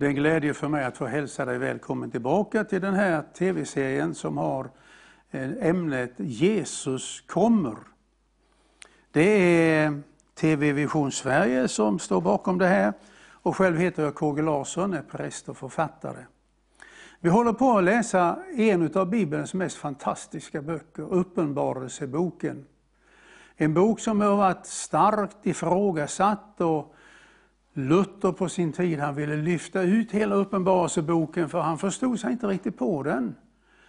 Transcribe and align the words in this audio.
Det 0.00 0.06
är 0.06 0.10
en 0.10 0.16
glädje 0.16 0.54
för 0.54 0.68
mig 0.68 0.84
att 0.84 0.96
få 0.96 1.06
hälsa 1.06 1.44
dig 1.44 1.58
välkommen 1.58 2.10
tillbaka 2.10 2.64
till 2.64 2.80
den 2.80 2.94
här 2.94 3.22
tv-serien 3.38 4.14
som 4.14 4.38
har 4.38 4.70
eh, 5.30 5.68
ämnet 5.68 6.12
Jesus 6.16 7.20
kommer. 7.26 7.76
Det 9.10 9.22
är 9.22 10.02
TV 10.34 10.72
Vision 10.72 11.12
Sverige 11.12 11.68
som 11.68 11.98
står 11.98 12.20
bakom 12.20 12.58
det 12.58 12.66
här 12.66 12.92
och 13.32 13.56
själv 13.56 13.78
heter 13.78 14.02
jag 14.02 14.14
KG 14.14 14.42
Larsson, 14.42 14.94
är 14.94 15.02
präst 15.02 15.48
och 15.48 15.56
författare. 15.56 16.24
Vi 17.20 17.28
håller 17.28 17.52
på 17.52 17.78
att 17.78 17.84
läsa 17.84 18.38
en 18.56 18.94
av 18.94 19.10
Bibelns 19.10 19.54
mest 19.54 19.76
fantastiska 19.76 20.62
böcker, 20.62 21.02
Uppenbarelseboken. 21.02 22.66
En 23.56 23.74
bok 23.74 24.00
som 24.00 24.20
har 24.20 24.36
varit 24.36 24.66
starkt 24.66 25.46
ifrågasatt 25.46 26.60
och 26.60 26.94
Luther 27.72 28.32
på 28.32 28.48
sin 28.48 28.72
tid 28.72 28.98
han 28.98 29.14
ville 29.14 29.36
lyfta 29.36 29.82
ut 29.82 30.12
hela 30.12 30.34
Uppenbarelseboken 30.34 31.48
för 31.48 31.60
han 31.60 31.78
förstod 31.78 32.20
sig 32.20 32.32
inte 32.32 32.46
riktigt 32.46 32.78
på 32.78 33.02
den. 33.02 33.34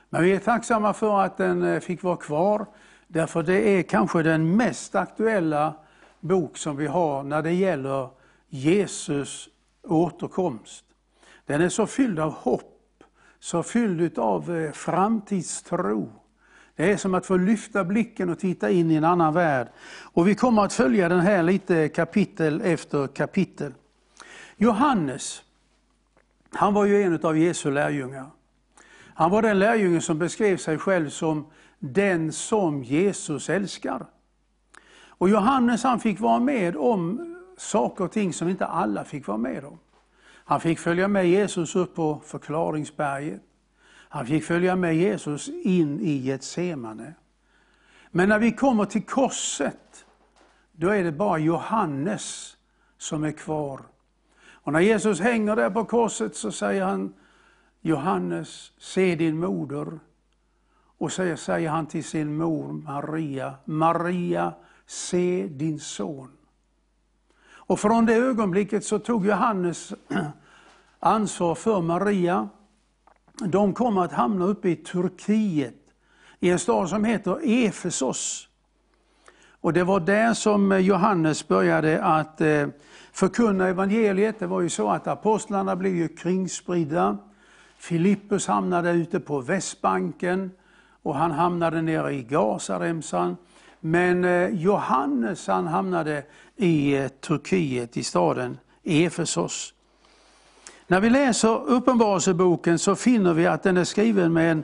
Men 0.09 0.23
vi 0.23 0.31
är 0.31 0.39
tacksamma 0.39 0.93
för 0.93 1.21
att 1.21 1.37
den 1.37 1.63
eh, 1.63 1.79
fick 1.79 2.03
vara 2.03 2.17
kvar, 2.17 2.65
därför 3.07 3.43
det 3.43 3.69
är 3.69 3.83
kanske 3.83 4.23
den 4.23 4.55
mest 4.55 4.95
aktuella 4.95 5.73
bok 6.19 6.57
som 6.57 6.77
vi 6.77 6.87
har 6.87 7.23
när 7.23 7.41
det 7.41 7.53
gäller 7.53 8.09
Jesus 8.49 9.49
återkomst. 9.83 10.85
Den 11.45 11.61
är 11.61 11.69
så 11.69 11.87
fylld 11.87 12.19
av 12.19 12.33
hopp, 12.33 13.03
så 13.39 13.63
fylld 13.63 14.19
av 14.19 14.57
eh, 14.57 14.71
framtidstro. 14.71 16.09
Det 16.75 16.91
är 16.91 16.97
som 16.97 17.15
att 17.15 17.25
få 17.25 17.37
lyfta 17.37 17.83
blicken 17.83 18.29
och 18.29 18.39
titta 18.39 18.69
in 18.69 18.91
i 18.91 18.95
en 18.95 19.03
annan 19.03 19.33
värld. 19.33 19.67
Och 20.01 20.27
vi 20.27 20.35
kommer 20.35 20.63
att 20.63 20.73
följa 20.73 21.09
den 21.09 21.19
här 21.19 21.43
lite 21.43 21.89
kapitel 21.89 22.61
efter 22.61 23.07
kapitel. 23.07 23.73
Johannes, 24.61 25.43
han 26.49 26.73
var 26.73 26.85
ju 26.85 27.03
en 27.03 27.25
av 27.25 27.37
Jesu 27.37 27.71
lärjungar. 27.71 28.29
Han 29.13 29.31
var 29.31 29.41
den 29.41 29.59
lärjunge 29.59 30.01
som 30.01 30.19
beskrev 30.19 30.57
sig 30.57 30.77
själv 30.77 31.09
som 31.09 31.45
den 31.79 32.31
som 32.31 32.83
Jesus 32.83 33.49
älskar. 33.49 34.05
Och 35.07 35.29
Johannes 35.29 35.83
han 35.83 35.99
fick 35.99 36.19
vara 36.19 36.39
med 36.39 36.77
om 36.77 37.35
saker 37.57 38.03
och 38.03 38.11
ting 38.11 38.33
som 38.33 38.49
inte 38.49 38.65
alla 38.65 39.03
fick 39.03 39.27
vara 39.27 39.37
med 39.37 39.65
om. 39.65 39.79
Han 40.23 40.61
fick 40.61 40.79
följa 40.79 41.07
med 41.07 41.29
Jesus 41.29 41.75
upp 41.75 41.95
på 41.95 42.21
förklaringsberget. 42.25 43.41
Han 44.09 44.25
fick 44.25 44.43
följa 44.43 44.75
med 44.75 44.95
Jesus 44.95 45.49
in 45.49 45.99
i 45.99 46.17
Getsemane. 46.17 47.13
Men 48.11 48.29
när 48.29 48.39
vi 48.39 48.51
kommer 48.51 48.85
till 48.85 49.05
korset, 49.05 50.05
då 50.71 50.89
är 50.89 51.03
det 51.03 51.11
bara 51.11 51.37
Johannes 51.37 52.57
som 52.97 53.23
är 53.23 53.31
kvar. 53.31 53.81
Och 54.63 54.73
när 54.73 54.79
Jesus 54.79 55.19
hänger 55.19 55.55
där 55.55 55.69
på 55.69 55.85
korset 55.85 56.35
så 56.35 56.51
säger 56.51 56.85
han, 56.85 57.13
Johannes, 57.81 58.71
se 58.77 59.15
din 59.15 59.39
moder. 59.39 59.99
Och 60.97 61.11
så 61.11 61.37
säger 61.37 61.69
han 61.69 61.85
till 61.85 62.03
sin 62.03 62.37
mor 62.37 62.73
Maria, 62.73 63.53
Maria, 63.65 64.53
se 64.85 65.47
din 65.47 65.79
son. 65.79 66.31
Och 67.49 67.79
från 67.79 68.05
det 68.05 68.13
ögonblicket 68.13 68.85
så 68.85 68.99
tog 68.99 69.25
Johannes 69.25 69.93
ansvar 70.99 71.55
för 71.55 71.81
Maria. 71.81 72.49
De 73.45 73.73
kom 73.73 73.97
att 73.97 74.11
hamna 74.11 74.45
uppe 74.45 74.69
i 74.69 74.75
Turkiet, 74.75 75.75
i 76.39 76.49
en 76.49 76.59
stad 76.59 76.89
som 76.89 77.05
heter 77.05 77.39
Efesos. 77.43 78.47
Och 79.61 79.73
det 79.73 79.83
var 79.83 79.99
där 79.99 80.33
som 80.33 80.81
Johannes 80.81 81.47
började 81.47 82.03
att 82.03 82.41
eh, 82.41 82.67
förkunna 83.11 83.67
evangeliet. 83.67 84.39
Det 84.39 84.47
var 84.47 84.61
ju 84.61 84.69
så 84.69 84.89
att 84.89 85.07
apostlarna 85.07 85.75
blev 85.75 85.95
ju 85.95 86.07
kringspridda. 86.07 87.17
Filippus 87.77 88.47
hamnade 88.47 88.91
ute 88.91 89.19
på 89.19 89.41
Västbanken 89.41 90.51
och 91.03 91.15
han 91.15 91.31
hamnade 91.31 91.81
nere 91.81 92.13
i 92.13 92.23
Gazaremsan. 92.23 93.37
Men 93.79 94.23
eh, 94.23 94.47
Johannes 94.47 95.47
han 95.47 95.67
hamnade 95.67 96.23
i 96.55 96.97
eh, 96.97 97.07
Turkiet, 97.07 97.97
i 97.97 98.03
staden 98.03 98.57
Efesos. 98.83 99.73
När 100.87 100.99
vi 100.99 101.09
läser 101.09 101.69
Uppenbarelseboken 101.69 102.79
så 102.79 102.95
finner 102.95 103.33
vi 103.33 103.47
att 103.47 103.63
den 103.63 103.77
är 103.77 103.83
skriven 103.83 104.33
med 104.33 104.51
en 104.51 104.63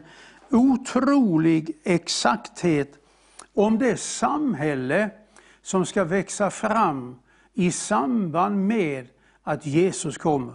otrolig 0.49 1.77
exakthet 1.83 2.93
om 3.53 3.77
det 3.77 3.97
samhälle 3.97 5.09
som 5.61 5.85
ska 5.85 6.03
växa 6.03 6.49
fram 6.49 7.15
i 7.57 7.71
samband 7.71 8.67
med 8.67 9.07
att 9.43 9.65
Jesus 9.65 10.17
kommer. 10.17 10.53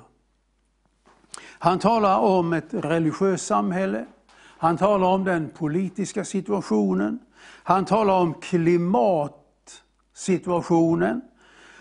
Han 1.59 1.79
talar 1.79 2.19
om 2.19 2.53
ett 2.53 2.69
religiöst 2.71 3.47
samhälle, 3.47 4.07
han 4.39 4.77
talar 4.77 5.09
om 5.09 5.25
den 5.25 5.51
politiska 5.51 6.25
situationen, 6.25 7.19
han 7.63 7.85
talar 7.85 8.15
om 8.15 8.35
klimatsituationen 8.35 11.23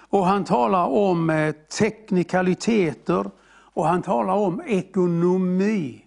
och 0.10 0.26
han 0.26 0.44
talar 0.44 0.86
om 0.86 1.30
eh, 1.30 1.52
teknikaliteter 1.52 3.32
och 3.74 3.86
han 3.86 4.02
talar 4.02 4.34
om 4.34 4.62
ekonomi. 4.66 6.06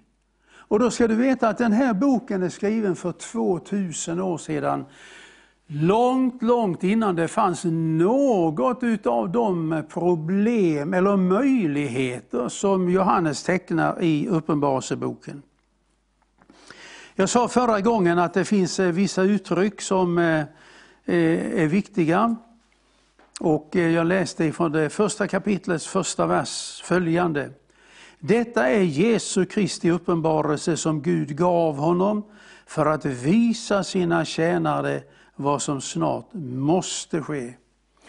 Och 0.54 0.78
då 0.78 0.90
ska 0.90 1.08
du 1.08 1.14
veta 1.14 1.48
att 1.48 1.58
den 1.58 1.72
här 1.72 1.94
boken 1.94 2.42
är 2.42 2.48
skriven 2.48 2.96
för 2.96 3.12
2000 3.12 4.20
år 4.20 4.38
sedan. 4.38 4.84
Långt, 5.66 6.42
långt 6.42 6.84
innan 6.84 7.16
det 7.16 7.28
fanns 7.28 7.64
något 7.64 8.82
utav 8.82 9.32
de 9.32 9.82
problem 9.88 10.94
eller 10.94 11.16
möjligheter 11.16 12.48
som 12.48 12.90
Johannes 12.90 13.42
tecknar 13.42 14.02
i 14.02 14.28
Uppenbarelseboken. 14.28 15.42
Jag 17.14 17.28
sa 17.28 17.48
förra 17.48 17.80
gången 17.80 18.18
att 18.18 18.34
det 18.34 18.44
finns 18.44 18.80
eh, 18.80 18.92
vissa 18.92 19.22
uttryck 19.22 19.80
som 19.80 20.18
eh, 20.18 20.40
eh, 21.04 21.62
är 21.62 21.66
viktiga. 21.66 22.36
Och 23.40 23.70
jag 23.72 24.06
läste 24.06 24.52
från 24.52 24.72
det 24.72 24.90
första 24.90 25.28
kapitlets 25.28 25.86
första 25.86 26.26
vers 26.26 26.82
följande. 26.84 27.50
Detta 28.18 28.68
är 28.68 28.82
Jesu 28.82 29.46
Kristi 29.46 29.90
uppenbarelse 29.90 30.76
som 30.76 31.02
Gud 31.02 31.36
gav 31.36 31.76
honom 31.76 32.22
för 32.66 32.86
att 32.86 33.04
visa 33.04 33.84
sina 33.84 34.24
tjänare 34.24 35.02
vad 35.36 35.62
som 35.62 35.80
snart 35.80 36.26
måste 36.32 37.22
ske. 37.22 37.54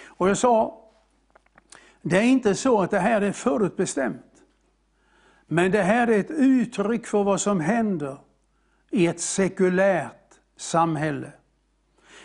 Och 0.05 0.29
jag 0.29 0.37
sa, 0.37 0.81
det 2.01 2.17
är 2.17 2.23
inte 2.23 2.55
så 2.55 2.81
att 2.81 2.91
det 2.91 2.99
här 2.99 3.21
är 3.21 3.31
förutbestämt. 3.31 4.21
Men 5.47 5.71
det 5.71 5.81
här 5.81 6.07
är 6.07 6.19
ett 6.19 6.31
uttryck 6.31 7.05
för 7.07 7.23
vad 7.23 7.41
som 7.41 7.59
händer 7.59 8.17
i 8.91 9.07
ett 9.07 9.19
sekulärt 9.19 10.31
samhälle. 10.57 11.31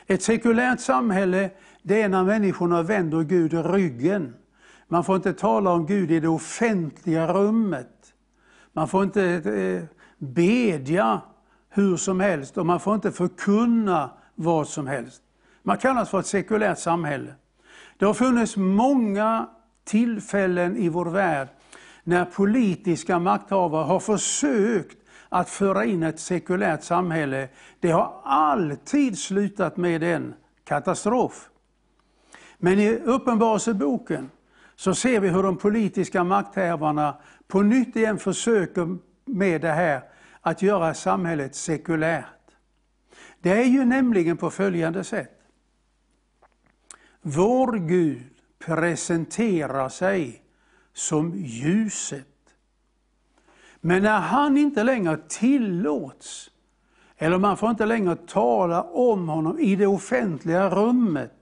Ett 0.06 0.22
sekulärt 0.22 0.80
samhälle, 0.80 1.50
det 1.82 2.02
är 2.02 2.08
när 2.08 2.24
människorna 2.24 2.82
vänder 2.82 3.22
Gud 3.22 3.66
ryggen. 3.66 4.34
Man 4.88 5.04
får 5.04 5.16
inte 5.16 5.32
tala 5.32 5.72
om 5.72 5.86
Gud 5.86 6.10
i 6.10 6.20
det 6.20 6.28
offentliga 6.28 7.32
rummet. 7.32 8.14
Man 8.72 8.88
får 8.88 9.02
inte 9.02 9.24
eh, 9.24 9.82
bedja 10.18 11.20
hur 11.68 11.96
som 11.96 12.20
helst 12.20 12.58
och 12.58 12.66
man 12.66 12.80
får 12.80 12.94
inte 12.94 13.12
förkunna 13.12 14.10
vad 14.40 14.68
som 14.68 14.86
helst. 14.86 15.22
Man 15.62 15.78
kallas 15.78 16.10
för 16.10 16.20
ett 16.20 16.26
sekulärt 16.26 16.78
samhälle. 16.78 17.34
Det 17.98 18.04
har 18.04 18.14
funnits 18.14 18.56
många 18.56 19.48
tillfällen 19.84 20.76
i 20.76 20.88
vår 20.88 21.04
värld 21.04 21.48
när 22.04 22.24
politiska 22.24 23.18
makthavare 23.18 23.84
har 23.84 24.00
försökt 24.00 24.96
att 25.28 25.50
föra 25.50 25.84
in 25.84 26.02
ett 26.02 26.20
sekulärt 26.20 26.82
samhälle. 26.82 27.48
Det 27.80 27.90
har 27.90 28.20
alltid 28.24 29.18
slutat 29.18 29.76
med 29.76 30.02
en 30.02 30.34
katastrof. 30.64 31.48
Men 32.58 32.78
i 32.78 32.98
Uppenbarelseboken 32.98 34.30
så 34.76 34.94
ser 34.94 35.20
vi 35.20 35.28
hur 35.28 35.42
de 35.42 35.56
politiska 35.56 36.24
makthavarna 36.24 37.16
på 37.48 37.62
nytt 37.62 37.96
igen 37.96 38.18
försöker 38.18 38.96
med 39.24 39.60
det 39.60 39.72
här 39.72 40.02
att 40.40 40.62
göra 40.62 40.94
samhället 40.94 41.54
sekulärt. 41.54 42.24
Det 43.40 43.50
är 43.50 43.64
ju 43.64 43.84
nämligen 43.84 44.36
på 44.36 44.50
följande 44.50 45.04
sätt. 45.04 45.40
Vår 47.22 47.72
Gud 47.72 48.22
presenterar 48.58 49.88
sig 49.88 50.42
som 50.92 51.34
ljuset. 51.36 52.26
Men 53.80 54.02
när 54.02 54.18
han 54.18 54.56
inte 54.56 54.82
längre 54.82 55.18
tillåts, 55.28 56.50
eller 57.16 57.38
man 57.38 57.56
får 57.56 57.70
inte 57.70 57.86
längre 57.86 58.16
tala 58.16 58.82
om 58.82 59.28
honom 59.28 59.58
i 59.58 59.76
det 59.76 59.86
offentliga 59.86 60.70
rummet, 60.70 61.32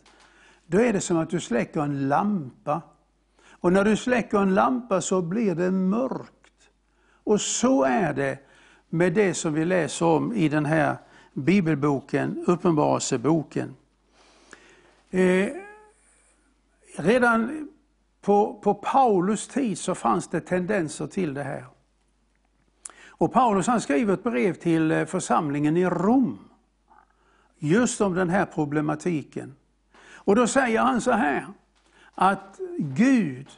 då 0.66 0.80
är 0.80 0.92
det 0.92 1.00
som 1.00 1.16
att 1.16 1.30
du 1.30 1.40
släcker 1.40 1.80
en 1.80 2.08
lampa. 2.08 2.82
Och 3.50 3.72
när 3.72 3.84
du 3.84 3.96
släcker 3.96 4.38
en 4.38 4.54
lampa 4.54 5.00
så 5.00 5.22
blir 5.22 5.54
det 5.54 5.70
mörkt. 5.70 6.70
Och 7.24 7.40
så 7.40 7.84
är 7.84 8.14
det 8.14 8.38
med 8.88 9.12
det 9.12 9.34
som 9.34 9.54
vi 9.54 9.64
läser 9.64 10.06
om 10.06 10.32
i 10.32 10.48
den 10.48 10.66
här 10.66 10.96
bibelboken, 11.44 12.44
Uppenbarelseboken. 12.46 13.76
Eh, 15.10 15.48
redan 16.96 17.68
på, 18.20 18.60
på 18.62 18.74
Paulus 18.74 19.48
tid 19.48 19.78
så 19.78 19.94
fanns 19.94 20.28
det 20.28 20.40
tendenser 20.40 21.06
till 21.06 21.34
det 21.34 21.42
här. 21.42 21.64
Och 23.08 23.32
Paulus 23.32 23.66
han 23.66 23.80
skriver 23.80 24.14
ett 24.14 24.22
brev 24.22 24.54
till 24.54 24.90
eh, 24.90 25.04
församlingen 25.04 25.76
i 25.76 25.84
Rom. 25.84 26.38
Just 27.58 28.00
om 28.00 28.14
den 28.14 28.28
här 28.28 28.46
problematiken. 28.46 29.54
Och 30.12 30.36
då 30.36 30.46
säger 30.46 30.80
han 30.80 31.00
så 31.00 31.12
här, 31.12 31.46
att 32.14 32.58
Gud, 32.78 33.48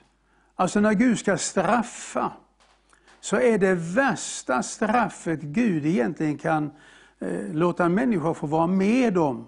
alltså 0.55 0.81
när 0.81 0.93
Gud 0.93 1.19
ska 1.19 1.39
straffa, 1.39 2.33
så 3.21 3.37
är 3.37 3.59
det 3.59 3.75
värsta 3.75 4.63
straffet 4.63 5.41
Gud 5.41 5.87
egentligen 5.87 6.39
kan 6.39 6.71
Eh, 7.21 7.53
låta 7.53 7.85
en 7.85 7.95
människa 7.95 8.35
få 8.35 8.47
vara 8.47 8.67
med 8.67 9.19
om, 9.19 9.47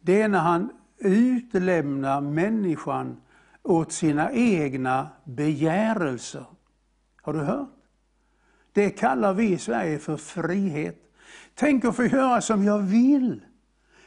det 0.00 0.22
är 0.22 0.28
när 0.28 0.38
han 0.38 0.70
utlämnar 0.98 2.20
människan 2.20 3.16
åt 3.62 3.92
sina 3.92 4.32
egna 4.32 5.08
begärelser. 5.24 6.44
Har 7.22 7.32
du 7.32 7.40
hört? 7.40 7.68
Det 8.72 8.90
kallar 8.90 9.34
vi 9.34 9.52
i 9.52 9.58
Sverige 9.58 9.98
för 9.98 10.16
frihet. 10.16 11.12
Tänk 11.54 11.84
att 11.84 11.96
få 11.96 12.04
göra 12.04 12.40
som 12.40 12.64
jag 12.64 12.78
vill. 12.78 13.44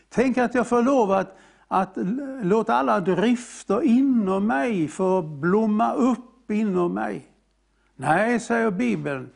Tänk 0.09 0.37
att 0.37 0.55
jag 0.55 0.67
får 0.67 0.83
lov 0.83 1.11
att, 1.11 1.37
att 1.67 1.97
låta 2.43 2.75
alla 2.75 2.99
drifter 2.99 3.81
inom 3.83 4.47
mig 4.47 4.87
få 4.87 5.21
blomma 5.21 5.93
upp 5.93 6.51
inom 6.51 6.93
mig. 6.93 7.31
Nej, 7.95 8.39
säger 8.39 8.71
Bibeln, 8.71 9.29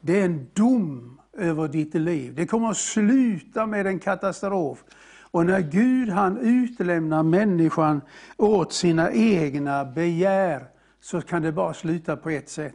det 0.00 0.20
är 0.20 0.24
en 0.24 0.46
dom 0.52 1.15
över 1.38 1.68
ditt 1.68 1.94
liv. 1.94 2.34
Det 2.34 2.46
kommer 2.46 2.70
att 2.70 2.76
sluta 2.76 3.66
med 3.66 3.86
en 3.86 3.98
katastrof. 3.98 4.84
Och 5.30 5.46
när 5.46 5.60
Gud 5.60 6.08
han 6.08 6.38
utlämnar 6.38 7.22
människan 7.22 8.00
åt 8.36 8.72
sina 8.72 9.12
egna 9.12 9.84
begär 9.84 10.64
så 11.00 11.20
kan 11.20 11.42
det 11.42 11.52
bara 11.52 11.74
sluta 11.74 12.16
på 12.16 12.30
ett 12.30 12.48
sätt. 12.48 12.74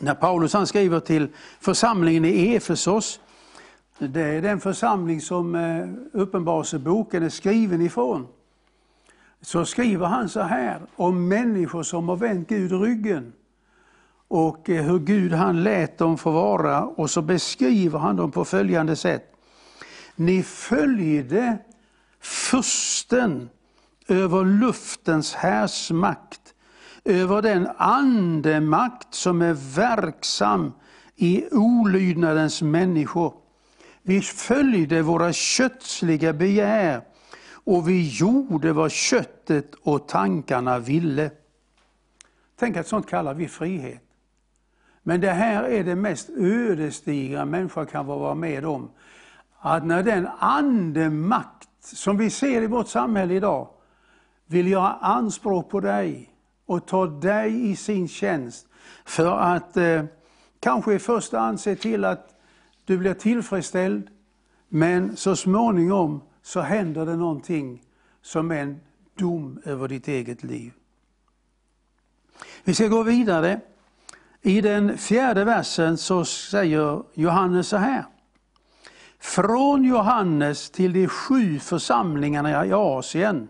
När 0.00 0.14
Paulus 0.14 0.52
han 0.52 0.66
skriver 0.66 1.00
till 1.00 1.28
församlingen 1.60 2.24
i 2.24 2.54
Efesos, 2.54 3.20
det 3.98 4.22
är 4.22 4.42
den 4.42 4.60
församling 4.60 5.20
som 5.20 5.54
eh, 5.54 5.88
Uppenbarelseboken 6.12 7.22
är 7.22 7.28
skriven 7.28 7.82
ifrån, 7.82 8.26
så 9.40 9.64
skriver 9.64 10.06
han 10.06 10.28
så 10.28 10.40
här 10.40 10.80
om 10.96 11.28
människor 11.28 11.82
som 11.82 12.08
har 12.08 12.16
vänt 12.16 12.48
Gud 12.48 12.72
ryggen 12.72 13.32
och 14.28 14.70
eh, 14.70 14.84
hur 14.84 14.98
Gud 14.98 15.32
han 15.32 15.62
lät 15.62 15.98
dem 15.98 16.18
få 16.18 16.30
vara 16.30 16.84
och 16.84 17.10
så 17.10 17.22
beskriver 17.22 17.98
han 17.98 18.16
dem 18.16 18.30
på 18.30 18.44
följande 18.44 18.96
sätt. 18.96 19.32
Ni 20.16 20.42
följde 20.42 21.58
försten 22.20 23.48
över 24.08 24.44
luftens 24.44 25.34
härsmakt, 25.34 26.54
över 27.04 27.42
den 27.42 27.68
andemakt 27.76 29.14
som 29.14 29.42
är 29.42 29.54
verksam 29.76 30.72
i 31.16 31.44
olydnadens 31.52 32.62
människor. 32.62 33.34
Vi 34.02 34.20
följde 34.20 35.02
våra 35.02 35.32
kötsliga 35.32 36.32
begär 36.32 37.02
och 37.50 37.88
vi 37.88 38.08
gjorde 38.08 38.72
vad 38.72 38.92
köttet 38.92 39.74
och 39.74 40.08
tankarna 40.08 40.78
ville. 40.78 41.30
Tänk 42.58 42.76
att 42.76 42.86
sånt 42.86 43.08
kallar 43.08 43.34
vi 43.34 43.48
frihet. 43.48 44.05
Men 45.08 45.20
det 45.20 45.30
här 45.30 45.64
är 45.64 45.84
det 45.84 45.96
mest 45.96 46.30
ödesdigra 46.36 47.44
människan 47.44 47.86
kan 47.86 48.06
vara 48.06 48.34
med 48.34 48.64
om. 48.64 48.90
Att 49.58 49.86
när 49.86 50.02
den 50.02 50.28
andemakt 50.38 51.68
som 51.80 52.16
vi 52.16 52.30
ser 52.30 52.62
i 52.62 52.66
vårt 52.66 52.88
samhälle 52.88 53.34
idag 53.34 53.68
vill 54.46 54.66
göra 54.66 54.92
anspråk 54.92 55.70
på 55.70 55.80
dig 55.80 56.30
och 56.66 56.86
ta 56.86 57.06
dig 57.06 57.70
i 57.70 57.76
sin 57.76 58.08
tjänst 58.08 58.66
för 59.04 59.38
att 59.38 59.76
eh, 59.76 60.04
kanske 60.60 60.94
i 60.94 60.98
första 60.98 61.38
hand 61.38 61.60
se 61.60 61.76
till 61.76 62.04
att 62.04 62.34
du 62.84 62.98
blir 62.98 63.14
tillfredsställd, 63.14 64.08
men 64.68 65.16
så 65.16 65.36
småningom 65.36 66.20
så 66.42 66.60
händer 66.60 67.06
det 67.06 67.16
någonting 67.16 67.82
som 68.22 68.50
är 68.50 68.56
en 68.56 68.80
dom 69.18 69.60
över 69.64 69.88
ditt 69.88 70.08
eget 70.08 70.42
liv. 70.42 70.72
Vi 72.64 72.74
ska 72.74 72.86
gå 72.86 73.02
vidare. 73.02 73.60
I 74.46 74.60
den 74.60 74.98
fjärde 74.98 75.44
versen 75.44 75.96
så 75.96 76.24
säger 76.24 77.02
Johannes 77.14 77.68
så 77.68 77.76
här. 77.76 78.04
Från 79.18 79.84
Johannes 79.84 80.70
till 80.70 80.92
de 80.92 81.08
sju 81.08 81.58
församlingarna 81.58 82.66
i 82.66 82.72
Asien. 82.72 83.48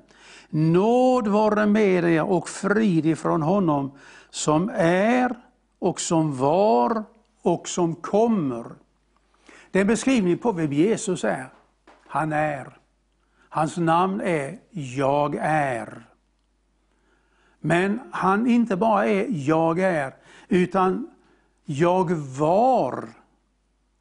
Nåd 0.49 1.29
vare 1.29 1.67
med 1.67 2.05
er 2.05 2.23
och 2.23 2.49
frid 2.49 3.07
ifrån 3.07 3.43
honom 3.43 3.99
som 4.31 4.71
är 4.75 5.35
och 5.79 6.01
som 6.01 6.37
var 6.37 7.05
och 7.43 7.69
som 7.69 7.95
kommer. 7.95 8.65
Det 9.71 9.79
är 9.79 9.81
en 9.81 9.87
beskrivning 9.87 10.39
på 10.39 10.53
vem 10.53 10.73
Jesus 10.73 11.25
är. 11.25 11.49
Han 12.07 12.33
är. 12.33 12.79
Hans 13.49 13.77
namn 13.77 14.21
är 14.21 14.59
Jag 14.71 15.37
är. 15.41 16.07
Men 17.61 18.01
han 18.11 18.47
inte 18.47 18.77
bara 18.77 19.07
är 19.07 19.27
Jag 19.31 19.79
är, 19.79 20.15
utan 20.49 21.11
jag 21.65 22.11
var 22.11 23.09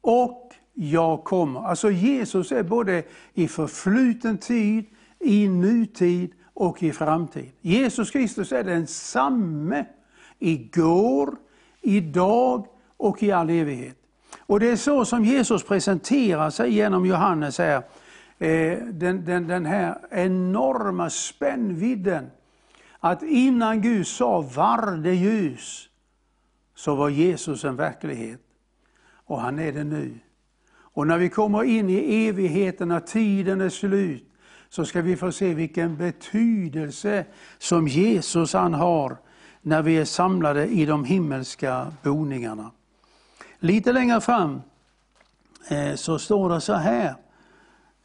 och 0.00 0.52
jag 0.74 1.24
kommer. 1.24 1.60
Alltså 1.60 1.90
Jesus 1.90 2.52
är 2.52 2.62
både 2.62 3.02
i 3.34 3.48
förfluten 3.48 4.38
tid, 4.38 4.84
i 5.20 5.48
nutid 5.48 6.32
och 6.54 6.82
i 6.82 6.92
framtid. 6.92 7.50
Jesus 7.60 8.10
Kristus 8.10 8.52
är 8.52 8.64
densamme 8.64 9.86
igår, 10.38 11.36
idag 11.80 12.66
och 12.96 13.22
i 13.22 13.32
all 13.32 13.50
evighet. 13.50 13.96
Och 14.38 14.60
det 14.60 14.70
är 14.70 14.76
så 14.76 15.04
som 15.04 15.24
Jesus 15.24 15.62
presenterar 15.62 16.50
sig 16.50 16.74
genom 16.74 17.06
Johannes 17.06 17.58
här. 17.58 17.82
Eh, 18.38 18.78
den, 18.78 19.24
den, 19.24 19.48
den 19.48 19.66
här 19.66 19.98
enorma 20.10 21.10
spännvidden. 21.10 22.30
Att 23.00 23.22
innan 23.22 23.82
Gud 23.82 24.06
sa 24.06 24.40
var 24.40 24.96
det 24.96 25.14
ljus, 25.14 25.85
så 26.76 26.94
var 26.94 27.08
Jesus 27.08 27.64
en 27.64 27.76
verklighet. 27.76 28.40
Och 29.14 29.40
han 29.40 29.58
är 29.58 29.72
det 29.72 29.84
nu. 29.84 30.18
Och 30.74 31.06
när 31.06 31.18
vi 31.18 31.28
kommer 31.28 31.64
in 31.64 31.90
i 31.90 32.26
evigheten, 32.28 32.88
när 32.88 33.00
tiden 33.00 33.60
är 33.60 33.68
slut, 33.68 34.32
så 34.68 34.84
ska 34.84 35.02
vi 35.02 35.16
få 35.16 35.32
se 35.32 35.54
vilken 35.54 35.96
betydelse 35.96 37.24
som 37.58 37.88
Jesus 37.88 38.52
han 38.52 38.74
har 38.74 39.16
när 39.62 39.82
vi 39.82 39.98
är 39.98 40.04
samlade 40.04 40.66
i 40.66 40.86
de 40.86 41.04
himmelska 41.04 41.92
boningarna. 42.02 42.70
Lite 43.58 43.92
längre 43.92 44.20
fram 44.20 44.62
eh, 45.68 45.94
så 45.94 46.18
står 46.18 46.50
det 46.50 46.60
så 46.60 46.74
här 46.74 47.14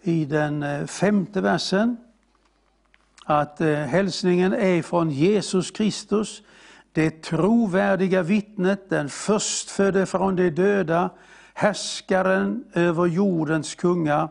i 0.01 0.25
den 0.25 0.63
eh, 0.63 0.85
femte 0.85 1.41
versen 1.41 1.97
att 3.25 3.61
eh, 3.61 3.75
hälsningen 3.75 4.53
är 4.53 4.81
från 4.81 5.11
Jesus 5.11 5.71
Kristus, 5.71 6.43
det 6.91 7.21
trovärdiga 7.21 8.21
vittnet, 8.21 8.89
den 8.89 9.09
förstfödde 9.09 10.05
från 10.05 10.35
de 10.35 10.49
döda, 10.49 11.09
härskaren 11.53 12.63
över 12.73 13.05
jordens 13.05 13.75
kungar, 13.75 14.29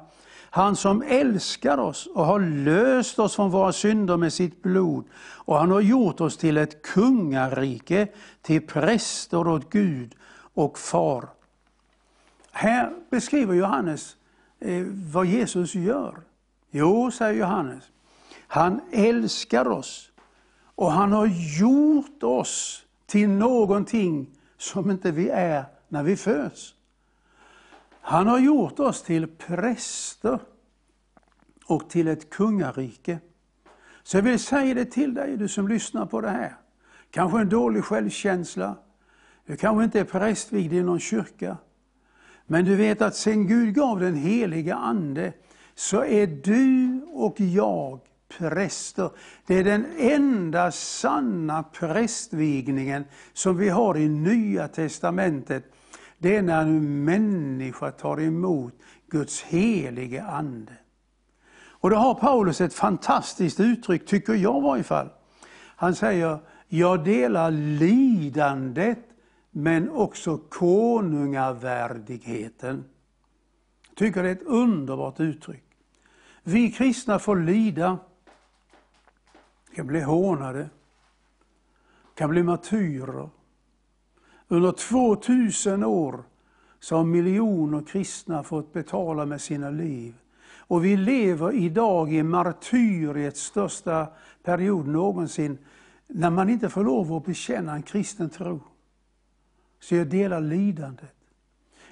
han 0.52 0.76
som 0.76 1.02
älskar 1.02 1.79
oss 1.79 2.07
och 2.07 2.26
har 2.26 2.40
löst 2.40 3.19
oss 3.19 3.37
från 3.37 3.50
våra 3.50 3.73
synder 3.73 4.17
med 4.17 4.33
sitt 4.33 4.62
blod 4.62 5.05
och 5.21 5.59
han 5.59 5.71
har 5.71 5.81
gjort 5.81 6.21
oss 6.21 6.37
till 6.37 6.57
ett 6.57 6.83
kungarike, 6.83 8.09
till 8.43 8.67
präster 8.67 9.49
åt 9.49 9.71
Gud 9.71 10.14
och 10.55 10.79
Far. 10.79 11.29
Här 12.52 12.93
beskriver 13.11 13.55
Johannes 13.55 14.17
eh, 14.61 14.85
vad 15.12 15.26
Jesus 15.26 15.75
gör. 15.75 16.14
Jo, 16.71 17.11
säger 17.11 17.40
Johannes, 17.40 17.85
han 18.47 18.81
älskar 18.93 19.69
oss 19.69 20.10
och 20.80 20.92
han 20.92 21.12
har 21.12 21.26
gjort 21.60 22.22
oss 22.22 22.84
till 23.06 23.28
någonting 23.28 24.26
som 24.58 24.90
inte 24.90 25.10
vi 25.10 25.28
är 25.28 25.64
när 25.88 26.02
vi 26.02 26.16
föds. 26.16 26.75
Han 28.00 28.26
har 28.26 28.38
gjort 28.38 28.78
oss 28.78 29.02
till 29.02 29.26
präster 29.26 30.38
och 31.66 31.90
till 31.90 32.08
ett 32.08 32.30
kungarike. 32.30 33.18
Så 34.02 34.16
jag 34.16 34.22
vill 34.22 34.38
säga 34.38 34.75
det 34.75 34.84
till 34.84 35.14
dig, 35.14 35.37
du 35.37 35.49
som 35.49 35.68
lyssnar 35.68 36.06
på 36.06 36.20
det 36.20 36.30
här. 36.30 36.56
Kanske 37.10 37.38
en 37.40 37.49
dålig 37.49 37.84
självkänsla. 37.84 38.76
Du 39.46 39.56
kanske 39.56 39.84
inte 39.84 40.00
är 40.00 40.04
prästvigd 40.04 40.72
i 40.72 40.82
någon 40.82 41.00
kyrka. 41.00 41.56
Men 42.46 42.64
du 42.64 42.76
vet 42.76 43.02
att 43.02 43.16
sen 43.16 43.46
Gud 43.46 43.75
gav 43.75 44.00
den 44.00 44.14
heliga 44.14 44.75
Ande 44.75 45.32
så 45.75 46.04
är 46.04 46.26
du 46.26 47.00
och 47.12 47.40
jag 47.40 48.00
präster. 48.38 49.10
Det 49.46 49.54
är 49.54 49.64
den 49.64 49.87
enda 49.99 50.72
sanna 50.72 51.62
prästvigningen 51.62 53.04
som 53.32 53.56
vi 53.56 53.68
har 53.68 53.96
i 53.96 54.08
Nya 54.08 54.68
Testamentet 54.68 55.64
det 56.22 56.37
är 56.37 56.42
när 56.42 56.62
en 56.62 57.04
människa 57.04 57.90
tar 57.90 58.20
emot 58.20 58.75
Guds 59.10 59.42
helige 59.42 60.22
Ande. 60.22 60.72
Och 61.68 61.90
då 61.90 61.96
har 61.96 62.14
Paulus 62.14 62.60
ett 62.60 62.75
fantastiskt 62.75 63.60
uttryck, 63.60 64.06
tycker 64.06 64.34
jag 64.34 64.58
i 64.58 64.62
varje 64.62 64.82
fall. 64.82 65.08
Han 65.76 65.94
säger, 65.94 66.38
Jag 66.68 67.04
delar 67.04 67.50
lidandet 67.50 68.99
men 69.50 69.90
också 69.90 70.38
konungavärdigheten. 70.38 72.84
Jag 73.88 73.96
tycker 73.96 74.22
det 74.22 74.28
är 74.28 74.32
ett 74.32 74.42
underbart 74.42 75.20
uttryck. 75.20 75.64
Vi 76.42 76.72
kristna 76.72 77.18
får 77.18 77.37
lida, 77.37 77.99
kan 79.74 79.86
bli 79.86 80.00
hånade, 80.00 80.68
kan 82.14 82.30
bli 82.30 82.42
martyrer. 82.42 83.28
Under 84.48 84.72
2000 84.72 85.84
år 85.84 86.24
så 86.80 86.96
har 86.96 87.04
miljoner 87.04 87.82
kristna 87.82 88.42
fått 88.42 88.72
betala 88.72 89.26
med 89.26 89.40
sina 89.40 89.70
liv. 89.70 90.14
Och 90.70 90.84
vi 90.84 90.96
lever 90.96 91.52
idag 91.52 92.12
i 92.12 92.22
martyriets 92.22 93.40
största 93.40 94.06
period 94.42 94.88
någonsin, 94.88 95.58
när 96.06 96.30
man 96.30 96.48
inte 96.48 96.68
får 96.68 96.84
lov 96.84 97.12
att 97.12 97.24
bekänna 97.24 97.74
en 97.74 97.82
kristen 97.82 98.30
tro. 98.30 98.60
Så 99.80 99.94
jag 99.94 100.06
delar 100.06 100.40
lidandet. 100.40 101.14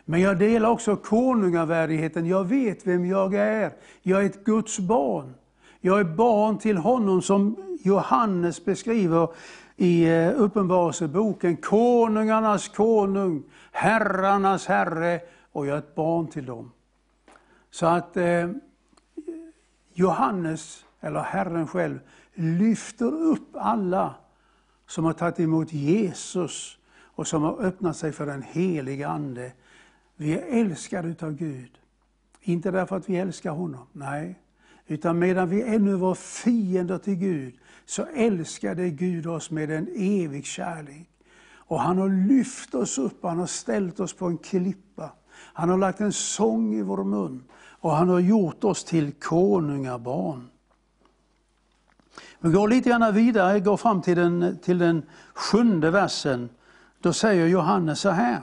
Men 0.04 0.20
jag 0.20 0.38
delar 0.38 0.70
också 0.70 0.97
konungavärdigheten. 0.97 2.26
Jag 2.26 2.44
vet 2.44 2.87
vem 2.87 3.06
jag 3.06 3.35
är. 3.35 3.73
Jag 4.02 4.23
är 4.23 4.26
ett 4.26 4.44
Guds 4.44 4.78
barn. 4.78 5.35
Jag 5.80 6.00
är 6.00 6.04
barn 6.04 6.58
till 6.58 6.76
honom 6.76 7.23
som 7.23 7.56
Johannes 7.82 8.64
beskriver 8.64 9.28
i 9.76 10.04
eh, 10.04 10.40
Uppenbarelseboken. 10.40 11.56
Konungarnas 11.56 12.68
konung, 12.68 13.42
herrarnas 13.73 14.66
herre 14.66 15.20
och 15.52 15.66
jag 15.66 15.75
är 15.75 15.78
ett 15.78 15.94
barn 15.94 16.26
till 16.26 16.47
dem. 16.47 16.73
Så 17.70 17.87
att 17.87 18.16
eh, 18.16 18.50
Johannes, 19.92 20.85
eller 21.00 21.20
Herren 21.20 21.66
själv, 21.66 21.99
lyfter 22.35 23.06
upp 23.06 23.49
alla 23.54 24.14
som 24.87 25.04
har 25.04 25.12
tagit 25.12 25.40
emot 25.40 25.73
Jesus 25.73 26.78
och 27.00 27.26
som 27.26 27.42
har 27.42 27.61
öppnat 27.61 27.97
sig 27.97 28.12
för 28.12 28.26
den 28.26 28.42
helige 28.42 29.08
Ande. 29.08 29.52
Vi 30.16 30.32
är 30.32 30.61
älskade 30.61 31.08
utav 31.08 31.32
Gud. 31.32 31.70
Inte 32.40 32.70
därför 32.70 32.97
att 32.97 33.08
vi 33.08 33.16
älskar 33.16 33.50
honom, 33.50 33.87
nej. 33.92 34.38
Utan 34.88 35.18
medan 35.18 35.49
vi 35.49 35.62
ännu 35.62 35.95
var 35.95 36.14
fiender 36.14 36.99
till 36.99 37.14
Gud, 37.14 37.54
så 37.87 38.07
älskade 38.14 38.90
Gud 38.90 39.26
oss 39.26 39.50
med 39.50 39.71
en 39.71 39.88
evig 39.97 40.47
kärlek. 40.47 41.09
Och 41.54 41.80
han 41.80 41.99
har 41.99 42.28
lyft 42.28 42.75
oss 42.75 42.99
upp, 42.99 43.23
han 43.23 43.38
har 43.38 43.47
ställt 43.47 44.00
oss 44.00 44.12
på 44.12 44.26
en 44.26 44.38
klippa. 44.38 45.12
Han 45.35 45.68
har 45.68 45.78
lagt 45.78 46.00
en 46.00 46.12
sång 46.12 46.75
i 46.75 46.83
vår 46.83 47.04
mun 47.04 47.45
och 47.80 47.90
han 47.90 48.09
har 48.09 48.21
gjort 48.21 48.64
oss 48.64 48.85
till 48.85 49.12
konungabarn. 49.12 50.49
Vi 52.40 52.50
går 52.50 52.68
lite 52.68 52.88
grann 52.88 53.14
vidare, 53.14 53.61
går 53.61 53.76
fram 53.76 54.02
till 54.02 54.16
den, 54.16 54.59
till 54.62 54.78
den 54.78 55.02
sjunde 55.35 55.90
versen. 55.90 56.49
Då 57.00 57.12
säger 57.12 57.47
Johannes 57.47 58.00
så 58.00 58.11
här. 58.11 58.42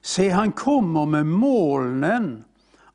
Se, 0.00 0.28
han 0.30 0.52
kommer 0.52 1.06
med 1.06 1.26
molnen 1.26 2.44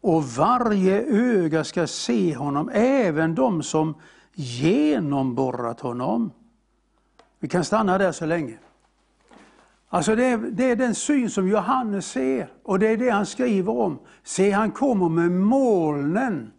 och 0.05 0.23
varje 0.23 1.01
öga 1.01 1.63
ska 1.63 1.87
se 1.87 2.35
honom, 2.35 2.69
även 2.73 3.35
de 3.35 3.63
som 3.63 3.95
genomborrat 4.33 5.79
honom. 5.79 6.31
Vi 7.39 7.47
kan 7.47 7.65
stanna 7.65 7.97
där 7.97 8.11
så 8.11 8.25
länge. 8.25 8.57
Alltså 9.89 10.15
det 10.15 10.25
är, 10.25 10.37
det 10.37 10.71
är, 10.71 10.75
den 10.75 10.95
syn 10.95 11.29
som 11.29 11.47
Johannes 11.47 12.05
ser 12.05 12.47
och 12.63 12.79
det 12.79 12.87
är 12.87 12.97
det 12.97 13.09
han 13.09 13.25
skriver 13.25 13.77
om. 13.77 13.99
Se, 14.23 14.51
han 14.51 14.71
kommer 14.71 15.09
med 15.09 15.31
molnen. 15.31 16.51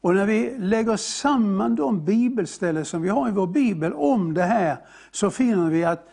Och 0.00 0.14
när 0.14 0.26
vi 0.26 0.54
lägger 0.58 0.96
samman 0.96 1.74
de 1.74 2.04
bibelställen 2.04 2.84
som 2.84 3.02
vi 3.02 3.08
har 3.08 3.28
i 3.28 3.32
vår 3.32 3.46
bibel 3.46 3.92
om 3.92 4.34
det 4.34 4.44
här, 4.44 4.76
så 5.10 5.30
finner 5.30 5.70
vi 5.70 5.84
att 5.84 6.08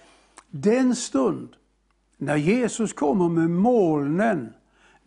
den 0.49 0.95
stund 0.95 1.49
när 2.17 2.35
Jesus 2.35 2.93
kommer 2.93 3.29
med 3.29 3.49
molnen, 3.49 4.53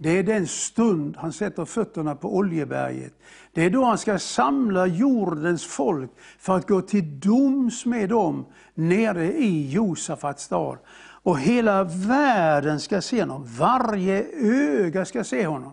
det 0.03 0.11
är 0.11 0.23
den 0.23 0.47
stund 0.47 1.17
han 1.17 1.33
sätter 1.33 1.65
fötterna 1.65 2.15
på 2.15 2.37
Oljeberget. 2.37 3.13
Det 3.53 3.65
är 3.65 3.71
då 3.71 3.85
han 3.85 3.99
ska 3.99 4.19
samla 4.19 4.87
jordens 4.87 5.67
folk 5.67 6.11
för 6.39 6.57
att 6.57 6.69
gå 6.69 6.83
till 6.83 7.21
doms 7.21 7.87
med 7.87 8.09
dem 8.09 8.47
nere 8.75 9.33
i 9.33 9.71
Josafats 9.71 10.45
stad. 10.45 10.79
Och 11.23 11.39
hela 11.39 11.85
världen 11.85 12.81
ska 12.81 13.01
se 13.01 13.21
honom, 13.21 13.45
varje 13.47 14.27
öga 14.83 15.05
ska 15.05 15.25
se 15.25 15.47
honom. 15.47 15.73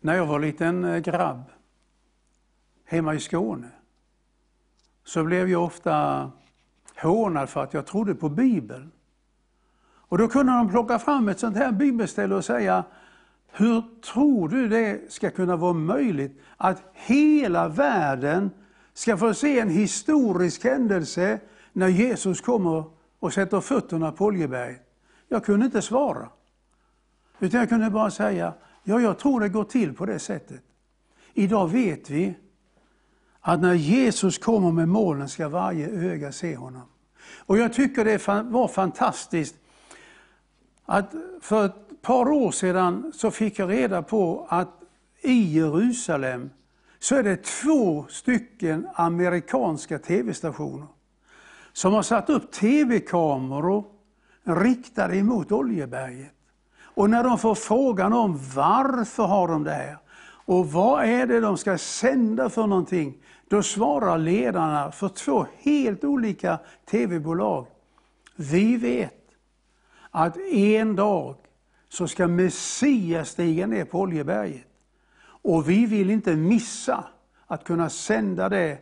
När 0.00 0.14
jag 0.14 0.26
var 0.26 0.40
liten 0.40 0.84
eh, 0.84 0.98
grabb 0.98 1.42
hemma 2.84 3.14
i 3.14 3.20
Skåne 3.20 3.68
så 5.04 5.24
blev 5.24 5.48
jag 5.48 5.64
ofta 5.64 6.30
hånad 6.96 7.48
för 7.48 7.62
att 7.62 7.74
jag 7.74 7.86
trodde 7.86 8.14
på 8.14 8.28
Bibeln. 8.28 8.92
Och 10.14 10.18
då 10.18 10.28
kunde 10.28 10.52
de 10.52 10.68
plocka 10.68 10.98
fram 10.98 11.28
ett 11.28 11.38
sånt 11.38 11.56
här 11.56 11.72
bibelställe 11.72 12.34
och 12.34 12.44
säga, 12.44 12.84
hur 13.52 13.82
tror 14.12 14.48
du 14.48 14.68
det 14.68 15.12
ska 15.12 15.30
kunna 15.30 15.56
vara 15.56 15.72
möjligt 15.72 16.40
att 16.56 16.82
hela 16.92 17.68
världen 17.68 18.50
ska 18.92 19.16
få 19.16 19.34
se 19.34 19.58
en 19.58 19.68
historisk 19.68 20.64
händelse 20.64 21.40
när 21.72 21.88
Jesus 21.88 22.40
kommer 22.40 22.84
och 23.18 23.32
sätter 23.32 23.60
fötterna 23.60 24.12
på 24.12 24.24
Oljeberget? 24.24 24.82
Jag 25.28 25.44
kunde 25.44 25.66
inte 25.66 25.82
svara. 25.82 26.28
Utan 27.38 27.60
jag 27.60 27.68
kunde 27.68 27.90
bara 27.90 28.10
säga, 28.10 28.54
ja 28.82 29.00
jag 29.00 29.18
tror 29.18 29.40
det 29.40 29.48
går 29.48 29.64
till 29.64 29.94
på 29.94 30.06
det 30.06 30.18
sättet. 30.18 30.62
Idag 31.32 31.68
vet 31.68 32.10
vi 32.10 32.34
att 33.40 33.60
när 33.60 33.74
Jesus 33.74 34.38
kommer 34.38 34.72
med 34.72 34.88
molnen 34.88 35.28
ska 35.28 35.48
varje 35.48 35.88
öga 35.88 36.32
se 36.32 36.56
honom. 36.56 36.88
Och 37.38 37.58
jag 37.58 37.72
tycker 37.72 38.04
det 38.04 38.28
var 38.50 38.68
fantastiskt 38.68 39.56
att 40.86 41.14
för 41.40 41.66
ett 41.66 42.02
par 42.02 42.32
år 42.32 42.50
sedan 42.50 43.12
så 43.14 43.30
fick 43.30 43.58
jag 43.58 43.70
reda 43.70 44.02
på 44.02 44.46
att 44.48 44.80
i 45.22 45.58
Jerusalem 45.58 46.50
så 46.98 47.16
är 47.16 47.22
det 47.22 47.44
två 47.44 48.06
stycken 48.08 48.88
amerikanska 48.94 49.98
tv-stationer 49.98 50.86
som 51.72 51.92
har 51.92 52.02
satt 52.02 52.30
upp 52.30 52.52
tv-kameror 52.52 53.84
riktade 54.44 55.16
emot 55.16 55.52
Oljeberget. 55.52 56.32
Och 56.82 57.10
när 57.10 57.24
de 57.24 57.38
får 57.38 57.54
frågan 57.54 58.12
om 58.12 58.40
varför 58.54 59.22
har 59.22 59.48
de 59.48 59.64
det 59.64 59.70
här 59.70 59.98
och 60.46 60.72
vad 60.72 61.04
är 61.04 61.26
det 61.26 61.40
de 61.40 61.56
ska 61.56 61.78
sända 61.78 62.50
för 62.50 62.66
någonting, 62.66 63.14
då 63.48 63.62
svarar 63.62 64.18
ledarna 64.18 64.92
för 64.92 65.08
två 65.08 65.46
helt 65.58 66.04
olika 66.04 66.58
tv-bolag. 66.90 67.66
Vi 68.36 68.76
vet 68.76 69.23
att 70.16 70.36
en 70.52 70.96
dag 70.96 71.36
så 71.88 72.08
ska 72.08 72.28
Messias 72.28 73.28
stiga 73.28 73.66
ner 73.66 73.84
på 73.84 74.00
Oljeberget. 74.00 74.66
Och 75.24 75.68
vi 75.68 75.86
vill 75.86 76.10
inte 76.10 76.36
missa 76.36 77.04
att 77.46 77.64
kunna 77.64 77.90
sända 77.90 78.48
det 78.48 78.78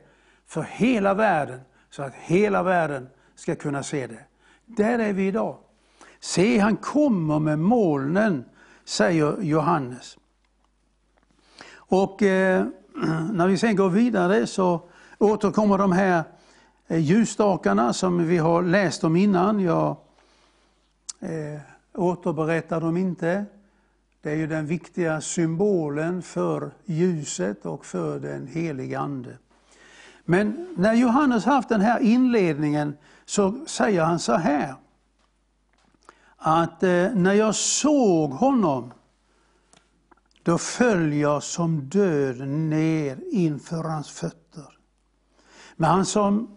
för 0.47 0.63
hela 0.63 1.15
världen, 1.15 1.61
så 1.91 2.03
att 2.03 2.15
hela 2.15 2.63
världen 2.63 3.09
ska 3.35 3.55
kunna 3.55 3.83
se 3.83 4.07
det. 4.07 4.25
Där 4.67 4.99
är 4.99 5.13
vi 5.13 5.27
idag. 5.27 5.57
Se, 6.21 6.59
han 6.59 6.77
kommer 6.77 7.39
med 7.39 7.59
molnen, 7.59 8.45
säger 8.85 9.43
Johannes. 9.43 10.19
Och 11.75 12.23
eh, 12.23 12.65
när 13.33 13.47
vi 13.47 13.59
sen 13.59 13.77
går 13.77 13.91
vidare 13.91 14.47
så 14.47 14.81
återkommer 15.19 15.79
de 15.79 15.93
här 15.93 16.25
eh, 16.87 16.99
ljusstakarna 16.99 17.93
som 17.93 18.27
vi 18.27 18.39
har 18.39 18.63
läst 18.63 19.05
om 19.05 19.17
innan. 19.17 19.61
Jag 19.61 19.97
eh, 21.23 21.61
återberättar 21.95 22.81
de 22.81 22.97
inte. 22.97 23.45
Det 24.23 24.31
är 24.31 24.37
ju 24.37 24.47
den 24.47 24.67
viktiga 24.67 25.21
symbolen 25.21 26.23
för 26.23 26.71
ljuset 26.85 27.67
och 27.67 27.87
för 27.87 28.21
den 28.21 28.47
heliga 28.47 29.01
Ande. 29.01 29.39
Men 30.25 30.75
när 30.77 30.95
Johannes 30.95 31.45
haft 31.45 31.69
den 31.69 31.81
här 31.81 32.01
inledningen 32.01 32.97
så 33.25 33.67
säger 33.67 34.03
han 34.03 34.19
så 34.19 34.33
här. 34.33 34.75
Att 36.37 36.83
eh, 36.83 37.11
när 37.15 37.33
jag 37.33 37.55
såg 37.55 38.31
honom, 38.31 38.93
då 40.43 40.59
föll 40.59 41.13
jag 41.13 41.43
som 41.43 41.89
död 41.89 42.49
ner 42.49 43.19
inför 43.33 43.85
hans 43.85 44.11
fötter. 44.11 44.79
Men 45.77 45.91
han, 45.91 46.07
som, 46.07 46.57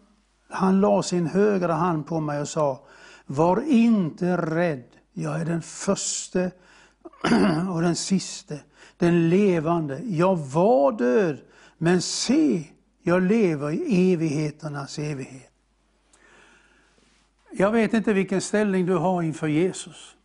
han 0.49 0.81
la 0.81 1.03
sin 1.03 1.27
högra 1.27 1.73
hand 1.73 2.07
på 2.07 2.19
mig 2.19 2.41
och 2.41 2.49
sa, 2.49 2.79
var 3.25 3.61
inte 3.61 4.37
rädd, 4.37 4.83
jag 5.13 5.41
är 5.41 5.45
den 5.45 5.61
första 5.61 6.39
och 7.73 7.81
den 7.81 7.95
siste, 7.95 8.59
den 8.97 9.29
levande. 9.29 9.99
Jag 10.03 10.35
var 10.35 10.91
död, 10.91 11.37
men 11.77 12.01
se, 12.01 12.63
jag 13.01 13.23
lever 13.23 13.71
i 13.71 14.13
evigheternas 14.13 14.99
evighet. 14.99 15.51
Jag 17.51 17.71
vet 17.71 17.93
inte 17.93 18.13
vilken 18.13 18.41
ställning 18.41 18.85
du 18.85 18.93
har 18.93 19.21
inför 19.21 19.47
Jesus. 19.47 20.15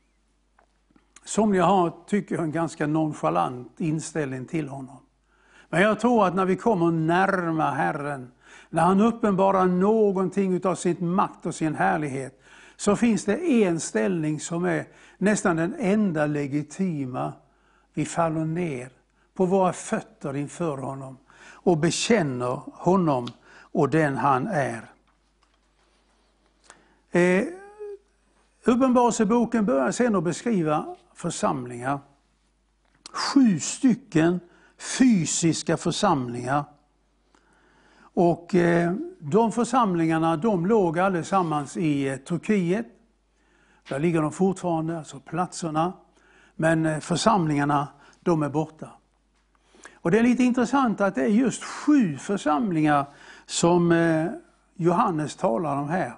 Somliga 1.25 1.65
har, 1.65 1.93
tycker 2.07 2.35
jag, 2.35 2.45
en 2.45 2.53
ganska 2.53 2.87
nonchalant 2.87 3.81
inställning 3.81 4.47
till 4.47 4.69
honom. 4.69 4.97
Men 5.69 5.83
jag 5.83 6.01
tror 6.01 6.27
att 6.27 6.35
när 6.35 6.45
vi 6.45 6.57
kommer 6.57 6.91
närmare 6.91 7.75
Herren 7.75 8.33
när 8.71 8.83
han 8.83 9.01
uppenbarar 9.01 9.67
någonting 9.67 10.67
av 10.67 10.75
sin 10.75 11.09
makt 11.09 11.47
och 11.47 11.55
sin 11.55 11.75
härlighet, 11.75 12.41
så 12.81 12.97
finns 12.97 13.25
det 13.25 13.65
en 13.65 13.81
ställning 13.81 14.41
som 14.41 14.65
är 14.65 14.89
nästan 15.19 15.57
den 15.57 15.75
enda 15.79 16.27
legitima. 16.27 17.33
Vi 17.95 18.05
faller 18.05 18.45
ner 18.45 18.89
på 19.35 19.47
våra 19.47 19.73
fötter 19.73 20.37
inför 20.37 20.77
honom 20.77 21.19
och 21.43 21.79
bekänner 21.79 22.61
honom 22.73 23.29
och 23.51 23.91
den 23.91 24.17
han 24.17 24.47
är. 24.47 24.91
Eh, 27.11 27.45
Uppenbarelseboken 28.65 29.67
börjar 29.67 29.91
sedan 29.91 30.17
att 30.17 30.25
beskriva 30.25 30.97
församlingar. 31.15 31.99
Sju 33.13 33.61
stycken 33.61 34.41
fysiska 34.99 35.77
församlingar. 35.77 36.65
Och 38.15 38.55
eh, 38.55 38.93
de 39.19 39.53
församlingarna 39.53 40.37
de 40.37 40.67
låg 40.67 40.99
allesammans 40.99 41.77
i 41.77 42.09
eh, 42.09 42.17
Turkiet. 42.17 42.87
Där 43.89 43.99
ligger 43.99 44.23
de 44.23 44.33
fortfarande, 44.33 44.99
alltså 44.99 45.21
platserna. 45.21 45.93
Men 46.57 46.87
eh, 46.87 46.99
församlingarna, 46.99 47.89
de 48.21 48.43
är 48.43 48.49
borta. 48.49 48.91
Och 49.95 50.11
Det 50.11 50.19
är 50.19 50.23
lite 50.23 50.43
intressant 50.43 51.01
att 51.01 51.15
det 51.15 51.23
är 51.23 51.29
just 51.29 51.65
sju 51.65 52.17
församlingar 52.17 53.07
som 53.47 53.95
Johannes 54.75 55.37
talar 55.37 55.77
om 55.77 55.89
här. 55.89 56.15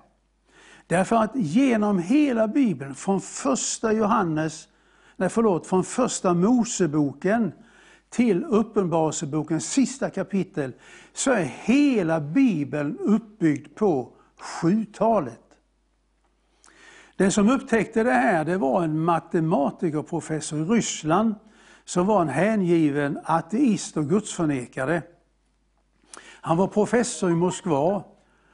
Därför 0.87 1.17
att 1.17 1.31
genom 1.35 1.99
hela 1.99 2.49
Bibeln, 2.49 2.95
från 2.95 3.21
första 3.21 3.93
Johannes, 3.93 4.69
nej 5.17 5.29
förlåt, 5.29 5.67
från 5.67 5.85
första 5.85 6.35
Moseboken 6.35 7.53
till 8.13 8.45
Uppenbarelsebokens 8.45 9.73
sista 9.73 10.11
kapitel, 10.11 10.73
så 11.13 11.31
är 11.31 11.43
hela 11.45 12.21
Bibeln 12.21 12.99
uppbyggd 12.99 13.75
på 13.75 14.13
sjutalet. 14.39 15.39
Den 17.17 17.33
som 17.33 17.51
upptäckte 17.51 18.03
det 18.03 18.13
här 18.13 18.45
det 18.45 18.59
var 18.59 18.83
en 18.83 18.99
matematikerprofessor 18.99 20.61
i 20.61 20.65
Ryssland 20.65 21.35
som 21.85 22.07
var 22.07 22.23
en 22.23 22.29
hängiven 22.29 23.19
ateist 23.25 23.97
och 23.97 24.09
gudsförnekare. 24.09 25.03
Han 26.41 26.57
var 26.57 26.67
professor 26.67 27.31
i 27.31 27.35
Moskva 27.35 28.05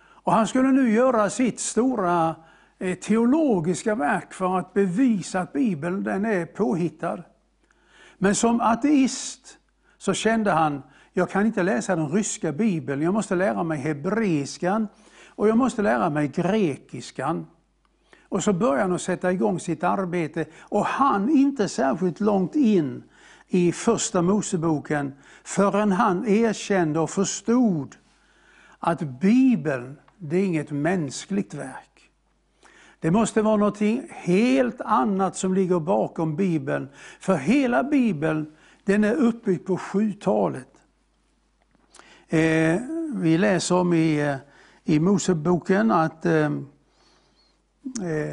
och 0.00 0.33
han 0.33 0.47
skulle 0.47 0.69
nu 0.69 0.93
göra 0.93 1.31
sitt 1.31 1.61
stora 1.61 2.35
eh, 2.79 2.95
teologiska 2.95 3.95
verk 3.95 4.33
för 4.35 4.59
att 4.59 4.75
bevisa 4.75 5.41
att 5.41 5.53
Bibeln 5.53 6.03
den 6.03 6.25
är 6.25 6.47
påhittad. 6.47 7.23
Men 8.18 8.34
som 8.34 8.60
ateist 8.60 9.58
så 9.98 10.14
kände 10.14 10.50
han, 10.50 10.82
jag 11.12 11.30
kan 11.30 11.46
inte 11.46 11.62
läsa 11.62 11.96
den 11.96 12.08
ryska 12.08 12.52
bibeln, 12.52 13.02
jag 13.02 13.14
måste 13.14 13.34
lära 13.34 13.62
mig 13.62 13.78
hebreiskan 13.78 14.88
och 15.26 15.48
jag 15.48 15.56
måste 15.56 15.82
lära 15.82 16.10
mig 16.10 16.28
grekiskan. 16.28 17.46
Och 18.28 18.44
så 18.44 18.52
började 18.52 18.82
han 18.82 18.92
att 18.92 19.02
sätta 19.02 19.32
igång 19.32 19.60
sitt 19.60 19.84
arbete 19.84 20.46
och 20.60 20.84
han 20.84 21.30
inte 21.30 21.68
särskilt 21.68 22.20
långt 22.20 22.54
in 22.54 23.02
i 23.48 23.72
första 23.72 24.22
Moseboken 24.22 25.14
förrän 25.44 25.92
han 25.92 26.26
erkände 26.26 27.00
och 27.00 27.10
förstod 27.10 27.96
att 28.78 29.00
Bibeln, 29.00 29.98
det 30.18 30.37
är 30.37 30.44
inget 30.44 30.70
mänskligt 30.70 31.54
verk. 31.54 31.88
Det 33.00 33.11
måste 33.11 33.42
vara 33.42 33.56
något 33.56 33.80
helt 34.11 34.80
annat 34.80 35.37
som 35.37 35.54
ligger 35.54 35.80
bakom 35.80 36.37
Bibeln. 36.37 36.88
För 37.20 37.37
hela 37.37 37.84
Bibeln 37.84 38.52
den 38.84 39.04
är 39.04 39.14
uppbyggd 39.14 39.66
på 39.66 39.76
sjutalet. 39.76 40.68
Eh, 42.28 42.80
vi 43.14 43.38
läser 43.38 43.74
om 43.74 43.92
i, 43.92 44.20
eh, 44.20 44.37
i 44.84 45.00
Moseboken 45.00 45.90
att 45.90 46.26
eh, 46.26 46.34
eh, 46.34 46.50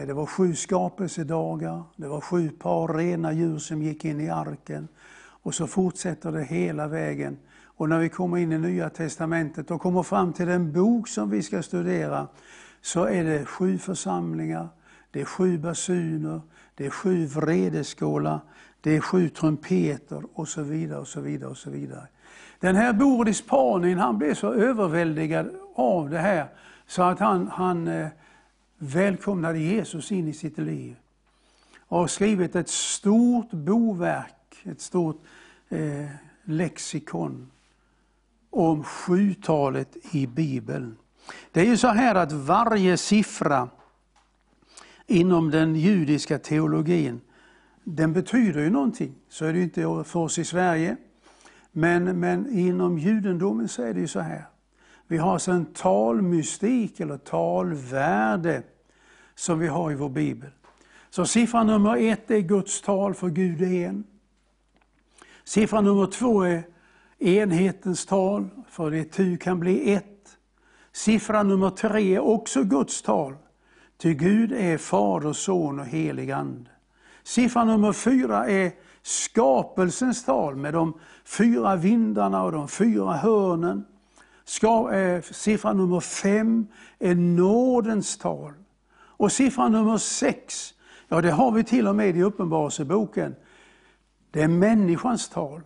det 0.07 0.13
var 0.13 0.25
sju 0.25 0.55
skapelsedagar, 0.55 1.83
det 1.95 2.07
var 2.07 2.21
sju 2.21 2.49
par 2.49 2.87
rena 2.87 3.33
djur 3.33 3.57
som 3.57 3.81
gick 3.81 4.05
in 4.05 4.21
i 4.21 4.29
arken. 4.29 4.87
Och 5.17 5.53
så 5.53 5.67
fortsätter 5.67 6.31
det 6.31 6.43
hela 6.43 6.87
vägen. 6.87 7.37
Och 7.77 7.89
när 7.89 7.99
vi 7.99 8.09
kommer 8.09 8.37
in 8.37 8.51
i 8.51 8.57
Nya 8.57 8.89
Testamentet 8.89 9.71
och 9.71 9.81
kommer 9.81 10.03
fram 10.03 10.33
till 10.33 10.47
den 10.47 10.73
bok 10.73 11.07
som 11.07 11.29
vi 11.29 11.43
ska 11.43 11.63
studera, 11.63 12.27
så 12.85 13.05
är 13.05 13.23
det 13.23 13.45
sju 13.45 13.77
församlingar, 13.77 14.67
det 15.11 15.21
är 15.21 15.25
sju 15.25 15.57
basuner, 15.57 16.41
det 16.75 16.85
är 16.85 16.89
sju 16.89 17.25
vredeskålar, 17.25 18.39
det 18.81 18.95
är 18.95 18.99
sju 18.99 19.29
trumpeter 19.29 20.23
och 20.33 20.47
så 20.47 20.61
vidare. 20.61 20.99
och 20.99 21.07
så 21.07 21.21
vidare 21.21 21.49
och 21.49 21.57
så 21.57 21.69
vidare. 21.69 22.07
Den 22.59 22.75
här 22.75 22.93
Boris 22.93 23.41
Panin 23.41 23.97
han 23.97 24.17
blev 24.17 24.33
så 24.33 24.53
överväldigad 24.53 25.49
av 25.75 26.09
det 26.09 26.19
här 26.19 26.47
så 26.87 27.01
att 27.01 27.19
han, 27.19 27.47
han 27.47 27.87
eh, 27.87 28.07
välkomnade 28.77 29.59
Jesus 29.59 30.11
in 30.11 30.27
i 30.27 30.33
sitt 30.33 30.57
liv. 30.57 30.95
Och 31.79 31.97
har 31.97 32.07
skrivit 32.07 32.55
ett 32.55 32.69
stort 32.69 33.51
boverk, 33.51 34.57
ett 34.63 34.81
stort 34.81 35.23
eh, 35.69 36.05
lexikon 36.43 37.51
om 38.49 38.83
sjutalet 38.83 39.97
i 40.11 40.27
Bibeln. 40.27 40.97
Det 41.51 41.61
är 41.61 41.65
ju 41.65 41.77
så 41.77 41.87
här 41.87 42.15
att 42.15 42.31
varje 42.31 42.97
siffra 42.97 43.69
inom 45.07 45.51
den 45.51 45.75
judiska 45.75 46.39
teologin 46.39 47.21
den 47.83 48.13
betyder 48.13 48.61
ju 48.61 48.69
någonting. 48.69 49.15
Så 49.29 49.45
är 49.45 49.53
det 49.53 49.57
ju 49.57 49.63
inte 49.63 50.03
för 50.05 50.17
oss 50.19 50.39
i 50.39 50.43
Sverige. 50.43 50.97
Men, 51.71 52.19
men 52.19 52.59
inom 52.59 52.97
judendomen 52.97 53.67
så 53.67 53.83
är 53.83 53.93
det 53.93 53.99
ju 53.99 54.07
så 54.07 54.19
här. 54.19 54.45
Vi 55.07 55.17
har 55.17 55.33
alltså 55.33 55.51
en 55.51 55.65
talmystik 55.65 56.99
eller 56.99 57.17
talvärde 57.17 58.63
som 59.35 59.59
vi 59.59 59.67
har 59.67 59.91
i 59.91 59.95
vår 59.95 60.09
bibel. 60.09 60.49
Så 61.09 61.25
siffra 61.25 61.63
nummer 61.63 61.97
ett 61.97 62.31
är 62.31 62.39
Guds 62.39 62.81
tal 62.81 63.13
för 63.13 63.29
Gud 63.29 63.61
är 63.61 63.87
en. 63.87 64.03
Siffra 65.43 65.81
nummer 65.81 66.07
två 66.07 66.41
är 66.41 66.63
enhetens 67.19 68.05
tal, 68.05 68.49
för 68.69 68.91
det 68.91 69.03
tu 69.03 69.37
kan 69.37 69.59
bli 69.59 69.93
ett. 69.93 70.14
Siffra 70.95 71.43
nummer 71.43 71.69
tre 71.69 72.15
är 72.15 72.19
också 72.19 72.63
Guds 72.63 73.01
tal, 73.01 73.35
ty 73.97 74.13
Gud 74.13 74.51
är 74.51 74.77
Fader, 74.77 75.33
Son 75.33 75.79
och 75.79 75.85
helig 75.85 76.31
Ande. 76.31 76.69
Siffra 77.23 77.63
nummer 77.63 77.93
fyra 77.93 78.47
är 78.47 78.71
skapelsens 79.01 80.25
tal 80.25 80.55
med 80.55 80.73
de 80.73 80.99
fyra 81.25 81.75
vindarna 81.75 82.43
och 82.43 82.51
de 82.51 82.67
fyra 82.67 83.13
hörnen. 83.13 83.85
Ska, 84.45 84.91
eh, 84.93 85.21
siffra 85.21 85.73
nummer 85.73 85.99
fem 85.99 86.67
är 86.99 87.15
nådens 87.15 88.17
tal. 88.17 88.53
Och 88.97 89.31
siffra 89.31 89.67
nummer 89.69 89.97
sex, 89.97 90.73
ja 91.07 91.21
det 91.21 91.31
har 91.31 91.51
vi 91.51 91.63
till 91.63 91.87
och 91.87 91.95
med 91.95 92.17
i 92.17 92.23
Uppenbarelseboken. 92.23 93.35
Det 94.31 94.41
är 94.41 94.47
människans 94.47 95.29
tal. 95.29 95.61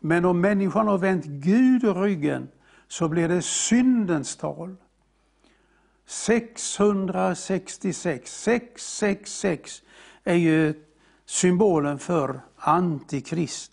Men 0.00 0.24
om 0.24 0.40
människan 0.40 0.88
har 0.88 0.98
vänt 0.98 1.24
Gud 1.24 1.96
ryggen 1.96 2.48
så 2.92 3.08
blir 3.08 3.28
det 3.28 3.42
syndens 3.42 4.36
tal. 4.36 4.76
666, 6.06 8.42
666 8.42 9.82
är 10.24 10.34
ju 10.34 10.74
symbolen 11.26 11.98
för 11.98 12.40
Antikrist. 12.56 13.72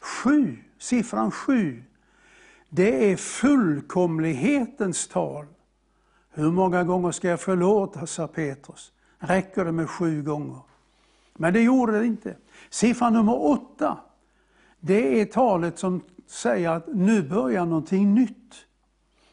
Sju, 0.00 0.56
siffran 0.78 1.30
sju, 1.30 1.82
det 2.68 3.12
är 3.12 3.16
fullkomlighetens 3.16 5.08
tal. 5.08 5.46
Hur 6.30 6.50
många 6.50 6.84
gånger 6.84 7.10
ska 7.10 7.28
jag 7.28 7.40
förlåta, 7.40 8.06
sa 8.06 8.26
Petrus. 8.26 8.92
Räcker 9.18 9.64
det 9.64 9.72
med 9.72 9.90
sju 9.90 10.22
gånger? 10.22 10.60
Men 11.34 11.52
det 11.52 11.60
gjorde 11.60 11.98
det 11.98 12.06
inte. 12.06 12.36
Siffran 12.70 13.12
nummer 13.12 13.44
åtta, 13.44 13.98
det 14.80 15.20
är 15.20 15.24
talet 15.24 15.78
som 15.78 16.02
säger 16.26 16.70
att 16.70 16.86
nu 16.86 17.22
börjar 17.22 17.66
någonting 17.66 18.14
nytt. 18.14 18.54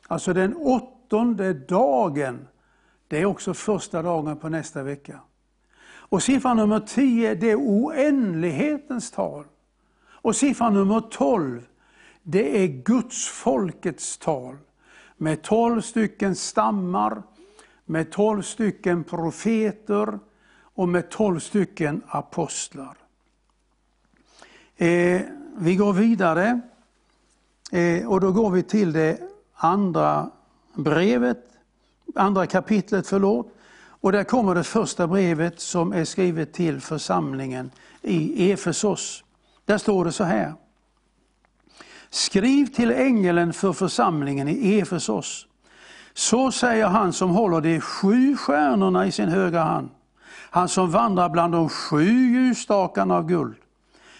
Alltså 0.07 0.33
den 0.33 0.55
åttonde 0.55 1.53
dagen, 1.53 2.47
det 3.07 3.21
är 3.21 3.25
också 3.25 3.53
första 3.53 4.01
dagen 4.01 4.37
på 4.37 4.49
nästa 4.49 4.83
vecka. 4.83 5.19
Och 6.09 6.23
siffran 6.23 6.57
nummer 6.57 6.79
10, 6.79 7.35
det 7.35 7.51
är 7.51 7.55
oändlighetens 7.55 9.11
tal. 9.11 9.45
Och 10.05 10.35
siffran 10.35 10.73
nummer 10.73 11.01
12, 11.01 11.67
det 12.23 12.63
är 12.63 12.67
Guds 12.67 13.27
folkets 13.27 14.17
tal. 14.17 14.57
Med 15.17 15.41
12 15.41 15.81
stycken 15.81 16.35
stammar, 16.35 17.23
med 17.85 18.11
12 18.11 18.41
stycken 18.41 19.03
profeter 19.03 20.19
och 20.59 20.89
med 20.89 21.09
12 21.09 21.39
stycken 21.39 22.01
apostlar. 22.07 22.97
Eh, 24.77 25.21
vi 25.59 25.75
går 25.75 25.93
vidare 25.93 26.61
eh, 27.71 28.07
och 28.07 28.21
då 28.21 28.31
går 28.31 28.51
vi 28.51 28.63
till 28.63 28.93
det 28.93 29.19
andra 29.53 30.29
brevet, 30.73 31.43
andra 32.15 32.45
kapitlet, 32.45 33.07
förlåt. 33.07 33.53
Och 34.01 34.11
där 34.11 34.23
kommer 34.23 34.55
det 34.55 34.63
första 34.63 35.07
brevet 35.07 35.59
som 35.59 35.93
är 35.93 36.05
skrivet 36.05 36.53
till 36.53 36.81
församlingen 36.81 37.71
i 38.01 38.51
Efesos. 38.51 39.23
Där 39.65 39.77
står 39.77 40.05
det 40.05 40.11
så 40.11 40.23
här. 40.23 40.53
Skriv 42.09 42.65
till 42.65 42.91
ängeln 42.91 43.53
för 43.53 43.73
församlingen 43.73 44.47
i 44.47 44.79
Efesos. 44.79 45.47
Så 46.13 46.51
säger 46.51 46.87
han 46.87 47.13
som 47.13 47.29
håller 47.29 47.61
de 47.61 47.81
sju 47.81 48.37
stjärnorna 48.37 49.07
i 49.07 49.11
sin 49.11 49.29
högra 49.29 49.63
hand. 49.63 49.89
Han 50.49 50.67
som 50.69 50.91
vandrar 50.91 51.29
bland 51.29 51.53
de 51.53 51.69
sju 51.69 52.31
ljusstakarna 52.31 53.15
av 53.15 53.27
guld. 53.27 53.55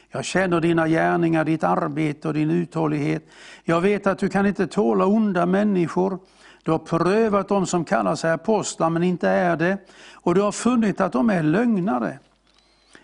Jag 0.09 0.25
känner 0.25 0.61
dina 0.61 0.87
gärningar, 0.87 1.45
ditt 1.45 1.63
arbete 1.63 2.27
och 2.27 2.33
din 2.33 2.51
uthållighet. 2.51 3.29
Jag 3.63 3.81
vet 3.81 4.07
att 4.07 4.19
du 4.19 4.29
kan 4.29 4.45
inte 4.45 4.67
tåla 4.67 5.05
onda 5.05 5.45
människor. 5.45 6.19
Du 6.63 6.71
har 6.71 6.79
prövat 6.79 7.47
dem 7.47 7.65
som 7.65 7.85
kallar 7.85 8.15
sig 8.15 8.31
apostlar 8.31 8.89
men 8.89 9.03
inte 9.03 9.29
är 9.29 9.57
det. 9.57 9.77
Och 10.13 10.35
du 10.35 10.41
har 10.41 10.51
funnit 10.51 11.01
att 11.01 11.11
de 11.11 11.29
är 11.29 11.43
lögnare. 11.43 12.19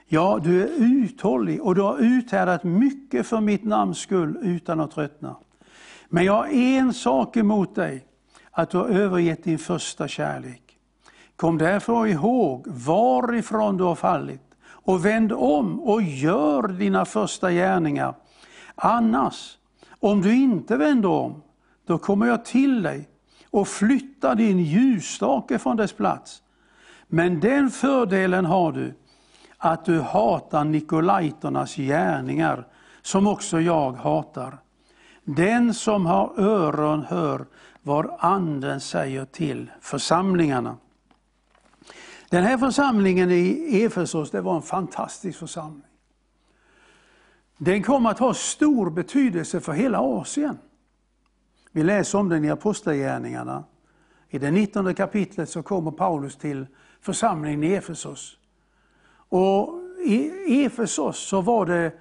Ja, 0.08 0.40
du 0.44 0.64
är 0.64 0.70
uthållig 0.78 1.62
och 1.62 1.76
du 1.76 1.82
har 1.82 1.98
uthärdat 1.98 2.64
mycket 2.64 3.28
för 3.28 3.42
mitt 3.42 3.64
namns 3.64 3.98
skull 3.98 4.38
utan 4.42 4.80
att 4.80 4.92
tröttna. 4.92 5.36
Men 6.10 6.26
jag 6.26 6.34
har 6.34 6.48
en 6.48 6.94
sak 6.94 7.38
emot 7.38 7.76
dig, 7.76 8.06
att 8.52 8.70
du 8.70 8.78
har 8.78 8.86
övergett 8.86 9.44
din 9.44 9.60
första 9.60 10.08
kärlek. 10.08 10.62
Kom 11.36 11.58
därför 11.58 12.08
ihåg 12.08 12.68
varifrån 12.68 13.78
du 13.78 13.84
har 13.84 13.96
fallit 13.96 14.53
och 14.84 15.06
vänd 15.06 15.32
om 15.32 15.80
och 15.80 16.02
gör 16.02 16.68
dina 16.68 17.06
första 17.06 17.52
gärningar. 17.52 18.16
Annars, 18.76 19.58
om 20.00 20.22
du 20.22 20.36
inte 20.36 20.78
vänder 20.78 21.10
om, 21.10 21.42
då 21.86 21.98
kommer 21.98 22.28
jag 22.28 22.46
till 22.46 22.84
dig 22.84 23.10
och 23.50 23.68
flyttar 23.68 24.36
din 24.36 24.60
ljusstake 24.60 25.60
från 25.60 25.78
dess 25.78 25.94
plats. 25.94 26.42
Men 27.08 27.40
den 27.40 27.70
fördelen 27.70 28.46
har 28.46 28.72
du, 28.72 28.94
att 29.58 29.86
du 29.86 30.02
hatar 30.02 30.64
Nikolaiternas 30.64 31.76
gärningar, 31.76 32.68
som 33.02 33.28
också 33.28 33.60
jag 33.60 33.92
hatar. 33.92 34.58
Den 35.24 35.74
som 35.74 36.06
har 36.06 36.40
öron 36.40 37.06
hör 37.10 37.46
vad 37.82 38.16
Anden 38.20 38.80
säger 38.80 39.26
till 39.26 39.72
församlingarna. 39.82 40.78
Den 42.34 42.44
här 42.44 42.58
församlingen 42.58 43.32
i 43.32 43.84
Efesos, 43.84 44.32
det 44.32 44.42
var 44.42 44.56
en 44.56 44.62
fantastisk 44.62 45.40
församling. 45.40 45.84
Den 47.58 47.84
kom 47.84 48.06
att 48.06 48.20
ha 48.20 48.34
stor 48.34 48.90
betydelse 48.90 49.60
för 49.60 49.72
hela 49.72 50.00
Asien. 50.00 50.58
Vi 51.72 51.84
läser 51.84 52.18
om 52.18 52.30
den 52.30 52.46
i 52.46 52.50
Apostlagärningarna. 52.50 53.64
I 54.30 54.40
det 54.40 54.52
19 54.52 54.96
kapitlet 54.96 55.50
så 55.50 55.64
kommer 55.64 55.92
Paulus 55.92 56.36
till 56.36 56.68
församlingen 57.02 57.64
i 57.64 57.74
Efesos. 57.74 58.38
Och 59.30 59.80
I 60.06 60.66
Efesos 60.66 61.18
så 61.18 61.42
var 61.42 61.66
det 61.66 61.92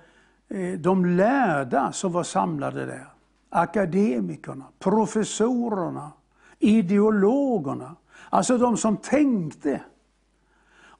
eh, 0.48 0.78
de 0.78 1.06
lärda 1.06 1.92
som 1.92 2.12
var 2.12 2.22
samlade 2.22 2.86
där. 2.86 3.06
Akademikerna, 3.50 4.64
professorerna, 4.78 6.12
ideologerna. 6.58 7.96
Alltså 8.30 8.58
de 8.58 8.76
som 8.76 8.96
tänkte. 8.96 9.80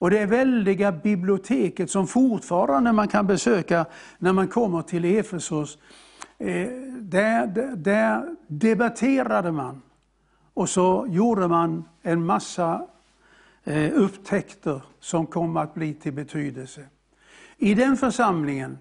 Och 0.02 0.10
det 0.10 0.26
väldiga 0.26 0.92
biblioteket 0.92 1.90
som 1.90 2.06
fortfarande 2.06 2.92
man 2.92 3.08
kan 3.08 3.26
besöka 3.26 3.86
när 4.18 4.32
man 4.32 4.48
kommer 4.48 4.82
till 4.82 5.04
Efesos, 5.04 5.78
eh, 6.38 6.68
där, 6.98 7.46
där, 7.46 7.76
där 7.76 8.36
debatterade 8.46 9.52
man. 9.52 9.82
Och 10.54 10.68
så 10.68 11.06
gjorde 11.08 11.48
man 11.48 11.84
en 12.02 12.26
massa 12.26 12.86
eh, 13.64 13.92
upptäckter 13.92 14.82
som 15.00 15.26
kom 15.26 15.56
att 15.56 15.74
bli 15.74 15.94
till 15.94 16.12
betydelse. 16.12 16.86
I 17.56 17.74
den 17.74 17.96
församlingen 17.96 18.78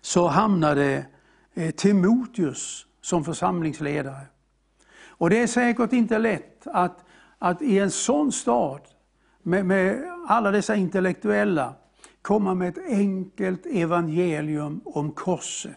så 0.00 0.26
hamnade 0.28 1.06
eh, 1.54 1.70
Timoteus 1.70 2.86
som 3.00 3.24
församlingsledare. 3.24 4.26
Och 5.06 5.30
det 5.30 5.42
är 5.42 5.46
säkert 5.46 5.92
inte 5.92 6.18
lätt 6.18 6.66
att, 6.66 7.04
att 7.38 7.62
i 7.62 7.78
en 7.78 7.90
sån 7.90 8.32
stad 8.32 8.80
med, 9.42 9.66
med 9.66 10.04
alla 10.26 10.50
dessa 10.50 10.76
intellektuella 10.76 11.74
komma 12.22 12.54
med 12.54 12.68
ett 12.68 12.84
enkelt 12.88 13.66
evangelium 13.66 14.80
om 14.84 15.10
korset. 15.12 15.76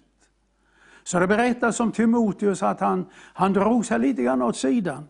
Så 1.03 1.19
det 1.19 1.27
berättas 1.27 1.79
om 1.79 1.91
Timoteus 1.91 2.63
att 2.63 2.79
han, 2.79 3.05
han 3.13 3.53
drog 3.53 3.85
sig 3.85 3.99
lite 3.99 4.23
grann 4.23 4.41
åt 4.41 4.57
sidan. 4.57 5.09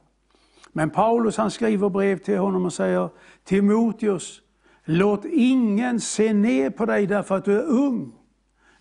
Men 0.71 0.89
Paulus 0.89 1.37
han 1.37 1.51
skriver 1.51 1.89
brev 1.89 2.17
till 2.17 2.37
honom 2.37 2.65
och 2.65 2.73
säger 2.73 3.09
Timoteus, 3.43 4.41
låt 4.85 5.25
ingen 5.25 5.99
se 5.99 6.33
ner 6.33 6.69
på 6.69 6.85
dig 6.85 7.07
därför 7.07 7.37
att 7.37 7.45
du 7.45 7.59
är 7.59 7.63
ung, 7.63 8.11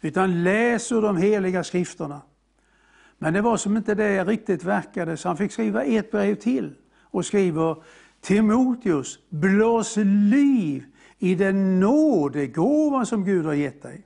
utan 0.00 0.44
läs 0.44 0.92
ur 0.92 1.02
de 1.02 1.16
heliga 1.16 1.64
skrifterna. 1.64 2.20
Men 3.18 3.32
det 3.32 3.40
var 3.40 3.56
som 3.56 3.76
inte 3.76 3.94
det 3.94 4.24
riktigt 4.24 4.64
verkade, 4.64 5.16
så 5.16 5.28
han 5.28 5.36
fick 5.36 5.52
skriva 5.52 5.84
ett 5.84 6.10
brev 6.10 6.34
till 6.34 6.74
och 7.00 7.26
skriver 7.26 7.76
Timoteus, 8.22 9.18
blås 9.28 9.96
liv 9.96 10.84
i 11.18 11.34
den 11.34 11.80
nådegåva 11.80 13.04
som 13.04 13.24
Gud 13.24 13.46
har 13.46 13.54
gett 13.54 13.82
dig. 13.82 14.02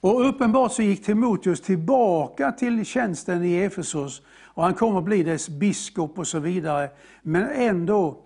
Och 0.00 0.28
uppenbart 0.28 0.72
så 0.72 0.82
gick 0.82 1.04
Timoteus 1.04 1.60
tillbaka 1.60 2.52
till 2.52 2.84
tjänsten 2.84 3.44
i 3.44 3.56
Efesos 3.56 4.22
och 4.44 4.62
han 4.62 4.74
kommer 4.74 5.00
bli 5.00 5.22
dess 5.22 5.48
biskop 5.48 6.18
och 6.18 6.26
så 6.26 6.38
vidare. 6.38 6.90
Men 7.22 7.48
ändå 7.48 8.18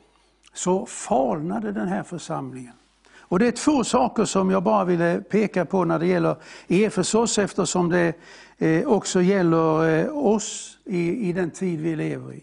så 0.52 0.86
falnade 0.86 1.72
den 1.72 1.88
här 1.88 2.02
församlingen. 2.02 2.74
Och 3.18 3.38
det 3.38 3.46
är 3.46 3.52
två 3.52 3.84
saker 3.84 4.24
som 4.24 4.50
jag 4.50 4.62
bara 4.62 4.84
ville 4.84 5.20
peka 5.20 5.64
på 5.64 5.84
när 5.84 5.98
det 5.98 6.06
gäller 6.06 6.36
Efesos 6.68 7.38
eftersom 7.38 7.88
det 7.88 8.14
eh, 8.58 8.88
också 8.88 9.22
gäller 9.22 9.98
eh, 9.98 10.16
oss 10.16 10.78
i, 10.84 11.28
i 11.28 11.32
den 11.32 11.50
tid 11.50 11.80
vi 11.80 11.96
lever 11.96 12.32
i. 12.32 12.42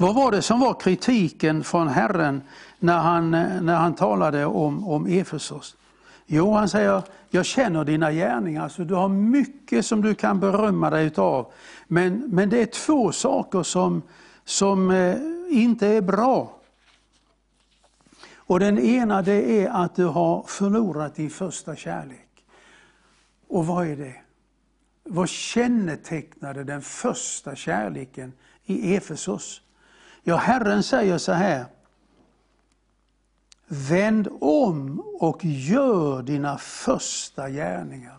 Vad 0.00 0.14
var 0.14 0.30
det 0.30 0.42
som 0.42 0.60
var 0.60 0.80
kritiken 0.80 1.64
från 1.64 1.88
Herren 1.88 2.42
när 2.78 2.98
han, 2.98 3.30
när 3.30 3.74
han 3.74 3.94
talade 3.94 4.46
om, 4.46 4.88
om 4.88 5.06
Efesos? 5.06 5.76
Jo, 6.26 6.52
han 6.52 6.68
säger, 6.68 7.02
jag 7.30 7.46
känner 7.46 7.84
dina 7.84 8.12
gärningar, 8.12 8.68
så 8.68 8.82
du 8.82 8.94
har 8.94 9.08
mycket 9.08 9.86
som 9.86 10.02
du 10.02 10.14
kan 10.14 10.40
berömma 10.40 10.90
dig 10.90 11.06
utav. 11.06 11.52
Men, 11.86 12.22
men 12.28 12.50
det 12.50 12.62
är 12.62 12.66
två 12.66 13.12
saker 13.12 13.62
som, 13.62 14.02
som 14.44 14.90
eh, 14.90 15.16
inte 15.50 15.86
är 15.86 16.00
bra. 16.00 16.56
Och 18.34 18.60
den 18.60 18.78
ena 18.78 19.22
det 19.22 19.64
är 19.64 19.68
att 19.68 19.94
du 19.94 20.04
har 20.04 20.44
förlorat 20.46 21.14
din 21.14 21.30
första 21.30 21.76
kärlek. 21.76 22.44
Och 23.48 23.66
vad 23.66 23.86
är 23.86 23.96
det? 23.96 24.14
Vad 25.04 25.28
kännetecknade 25.28 26.64
den 26.64 26.82
första 26.82 27.56
kärleken 27.56 28.32
i 28.64 28.96
Efesos? 28.96 29.62
Ja, 30.22 30.36
Herren 30.36 30.82
säger 30.82 31.18
så 31.18 31.32
här. 31.32 31.66
Vänd 33.66 34.28
om 34.40 35.00
och 35.20 35.44
gör 35.44 36.22
dina 36.22 36.58
första 36.58 37.50
gärningar. 37.50 38.18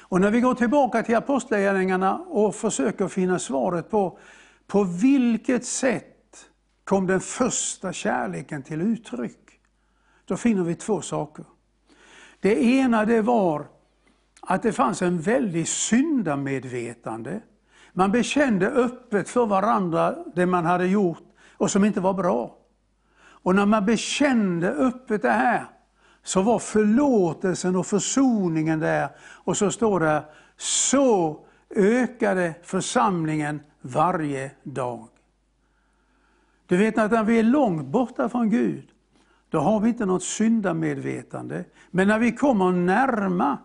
Och 0.00 0.20
när 0.20 0.30
vi 0.30 0.40
går 0.40 0.54
tillbaka 0.54 1.02
till 1.02 1.16
apostlagärningarna 1.16 2.18
och 2.18 2.54
försöker 2.54 3.08
finna 3.08 3.38
svaret 3.38 3.90
på 3.90 4.18
på 4.66 4.84
vilket 4.84 5.64
sätt 5.64 6.50
kom 6.84 7.06
den 7.06 7.20
första 7.20 7.92
kärleken 7.92 8.62
till 8.62 8.80
uttryck? 8.80 9.60
Då 10.24 10.36
finner 10.36 10.62
vi 10.62 10.74
två 10.74 11.00
saker. 11.00 11.44
Det 12.40 12.64
ena 12.64 13.04
det 13.04 13.22
var 13.22 13.66
att 14.40 14.62
det 14.62 14.72
fanns 14.72 15.02
en 15.02 15.20
väldig 15.20 15.68
syndamedvetande 15.68 17.40
man 17.92 18.12
bekände 18.12 18.66
öppet 18.68 19.28
för 19.28 19.46
varandra 19.46 20.16
det 20.34 20.46
man 20.46 20.64
hade 20.64 20.86
gjort 20.86 21.22
och 21.56 21.70
som 21.70 21.84
inte 21.84 22.00
var 22.00 22.14
bra. 22.14 22.56
Och 23.18 23.54
när 23.54 23.66
man 23.66 23.86
bekände 23.86 24.70
öppet 24.70 25.22
det 25.22 25.30
här 25.30 25.66
så 26.22 26.42
var 26.42 26.58
förlåtelsen 26.58 27.76
och 27.76 27.86
försoningen 27.86 28.80
där. 28.80 29.08
Och 29.20 29.56
så 29.56 29.70
står 29.70 30.00
det, 30.00 30.24
så 30.56 31.40
ökade 31.76 32.54
församlingen 32.62 33.60
varje 33.80 34.50
dag. 34.62 35.08
Du 36.66 36.76
vet 36.76 36.98
att 36.98 37.10
när 37.10 37.24
vi 37.24 37.38
är 37.38 37.42
långt 37.42 37.86
borta 37.86 38.28
från 38.28 38.50
Gud, 38.50 38.88
då 39.50 39.60
har 39.60 39.80
vi 39.80 39.88
inte 39.88 40.06
något 40.06 40.22
syndamedvetande. 40.22 41.64
Men 41.90 42.08
när 42.08 42.18
vi 42.18 42.32
kommer 42.32 42.72
närma, 42.72 43.58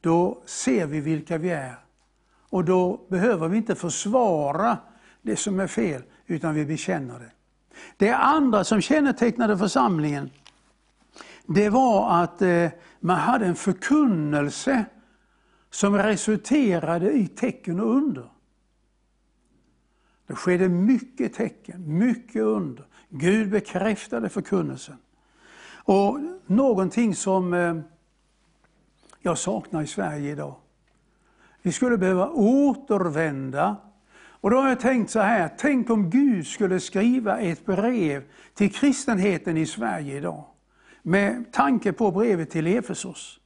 då 0.00 0.42
ser 0.44 0.86
vi 0.86 1.00
vilka 1.00 1.38
vi 1.38 1.50
är. 1.50 1.85
Och 2.50 2.64
då 2.64 3.06
behöver 3.08 3.48
vi 3.48 3.56
inte 3.56 3.74
försvara 3.74 4.78
det 5.22 5.36
som 5.36 5.60
är 5.60 5.66
fel, 5.66 6.02
utan 6.26 6.54
vi 6.54 6.64
bekänner 6.64 7.18
det. 7.18 7.30
Det 7.96 8.12
andra 8.12 8.64
som 8.64 8.80
kännetecknade 8.80 9.58
församlingen, 9.58 10.30
det 11.46 11.68
var 11.68 12.22
att 12.22 12.42
eh, 12.42 12.68
man 13.00 13.16
hade 13.16 13.46
en 13.46 13.54
förkunnelse 13.54 14.84
som 15.70 15.96
resulterade 15.98 17.12
i 17.12 17.28
tecken 17.28 17.80
och 17.80 17.96
under. 17.96 18.30
Det 20.26 20.34
skedde 20.34 20.68
mycket 20.68 21.34
tecken, 21.34 21.98
mycket 21.98 22.42
under. 22.42 22.86
Gud 23.08 23.50
bekräftade 23.50 24.28
förkunnelsen. 24.28 24.96
Och 25.68 26.20
någonting 26.46 27.14
som 27.14 27.54
eh, 27.54 27.76
jag 29.20 29.38
saknar 29.38 29.82
i 29.82 29.86
Sverige 29.86 30.32
idag, 30.32 30.54
vi 31.66 31.72
skulle 31.72 31.98
behöva 31.98 32.30
återvända. 32.30 33.76
Och 34.28 34.50
då 34.50 34.56
har 34.56 34.68
jag 34.68 34.80
tänkt 34.80 35.10
så 35.10 35.20
här, 35.20 35.50
tänk 35.58 35.90
om 35.90 36.10
Gud 36.10 36.46
skulle 36.46 36.80
skriva 36.80 37.38
ett 37.38 37.66
brev 37.66 38.22
till 38.54 38.72
kristenheten 38.72 39.56
i 39.56 39.66
Sverige 39.66 40.16
idag. 40.16 40.44
Med 41.02 41.52
tanke 41.52 41.92
på 41.92 42.10
brevet 42.10 42.50
till 42.50 42.66
Efesos. 42.66 43.38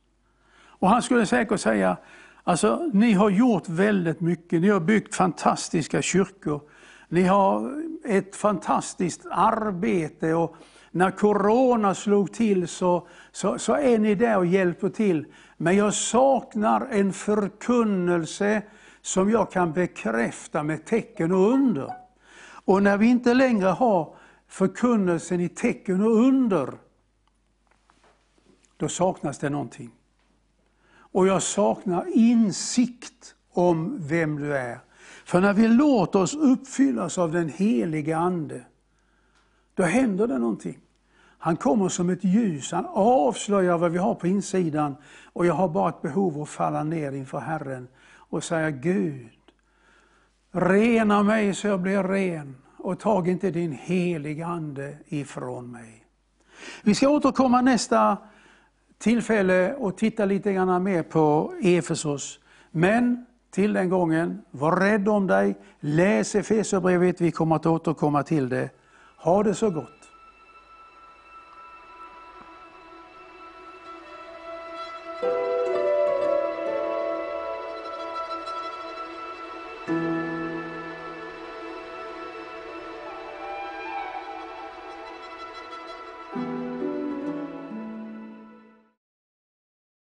Och 0.62 0.88
han 0.88 1.02
skulle 1.02 1.26
säkert 1.26 1.60
säga, 1.60 1.96
alltså 2.44 2.90
ni 2.92 3.12
har 3.12 3.30
gjort 3.30 3.68
väldigt 3.68 4.20
mycket, 4.20 4.60
ni 4.60 4.68
har 4.68 4.80
byggt 4.80 5.14
fantastiska 5.14 6.02
kyrkor. 6.02 6.60
Ni 7.08 7.22
har 7.22 7.82
ett 8.04 8.36
fantastiskt 8.36 9.26
arbete 9.30 10.34
och 10.34 10.56
när 10.90 11.10
Corona 11.10 11.94
slog 11.94 12.32
till 12.32 12.68
så, 12.68 13.06
så, 13.32 13.58
så 13.58 13.74
är 13.74 13.98
ni 13.98 14.14
där 14.14 14.38
och 14.38 14.46
hjälper 14.46 14.88
till. 14.88 15.26
Men 15.62 15.76
jag 15.76 15.94
saknar 15.94 16.86
en 16.86 17.12
förkunnelse 17.12 18.62
som 19.00 19.30
jag 19.30 19.50
kan 19.50 19.72
bekräfta 19.72 20.62
med 20.62 20.84
tecken 20.84 21.32
och 21.32 21.52
under. 21.52 21.94
Och 22.64 22.82
när 22.82 22.98
vi 22.98 23.06
inte 23.06 23.34
längre 23.34 23.68
har 23.68 24.14
förkunnelsen 24.48 25.40
i 25.40 25.48
tecken 25.48 26.02
och 26.02 26.10
under, 26.10 26.78
då 28.76 28.88
saknas 28.88 29.38
det 29.38 29.50
någonting. 29.50 29.90
Och 30.92 31.26
jag 31.26 31.42
saknar 31.42 32.16
insikt 32.16 33.34
om 33.52 33.98
vem 34.00 34.36
du 34.36 34.56
är. 34.56 34.78
För 35.24 35.40
när 35.40 35.52
vi 35.52 35.68
låter 35.68 36.18
oss 36.22 36.34
uppfyllas 36.34 37.18
av 37.18 37.32
den 37.32 37.48
helige 37.48 38.16
Ande, 38.16 38.64
då 39.74 39.82
händer 39.82 40.26
det 40.26 40.38
någonting. 40.38 40.78
Han 41.42 41.56
kommer 41.56 41.88
som 41.88 42.10
ett 42.10 42.24
ljus, 42.24 42.72
han 42.72 42.86
avslöjar 42.94 43.78
vad 43.78 43.92
vi 43.92 43.98
har 43.98 44.14
på 44.14 44.26
insidan 44.26 44.96
och 45.32 45.46
jag 45.46 45.54
har 45.54 45.68
bara 45.68 45.88
ett 45.88 46.02
behov 46.02 46.42
att 46.42 46.48
falla 46.48 46.84
ner 46.84 47.12
inför 47.12 47.38
Herren 47.38 47.88
och 48.16 48.44
säga 48.44 48.70
Gud, 48.70 49.28
rena 50.52 51.22
mig 51.22 51.54
så 51.54 51.66
jag 51.66 51.80
blir 51.80 52.02
ren 52.02 52.56
och 52.76 53.00
tag 53.00 53.28
inte 53.28 53.50
din 53.50 53.72
heliga 53.72 54.46
Ande 54.46 54.96
ifrån 55.06 55.70
mig. 55.70 56.04
Vi 56.82 56.94
ska 56.94 57.08
återkomma 57.08 57.60
nästa 57.60 58.16
tillfälle 58.98 59.74
och 59.74 59.96
titta 59.96 60.24
lite 60.24 60.52
grann 60.52 60.82
mer 60.82 61.02
på 61.02 61.54
Efesos. 61.62 62.40
Men 62.70 63.26
till 63.50 63.72
den 63.72 63.88
gången, 63.88 64.42
var 64.50 64.76
rädd 64.76 65.08
om 65.08 65.26
dig, 65.26 65.58
läs 65.80 66.34
Efesierbrevet, 66.34 67.20
vi 67.20 67.30
kommer 67.30 67.56
att 67.56 67.66
återkomma 67.66 68.22
till 68.22 68.48
det. 68.48 68.70
Ha 69.16 69.42
det 69.42 69.54
så 69.54 69.70
gott! 69.70 69.99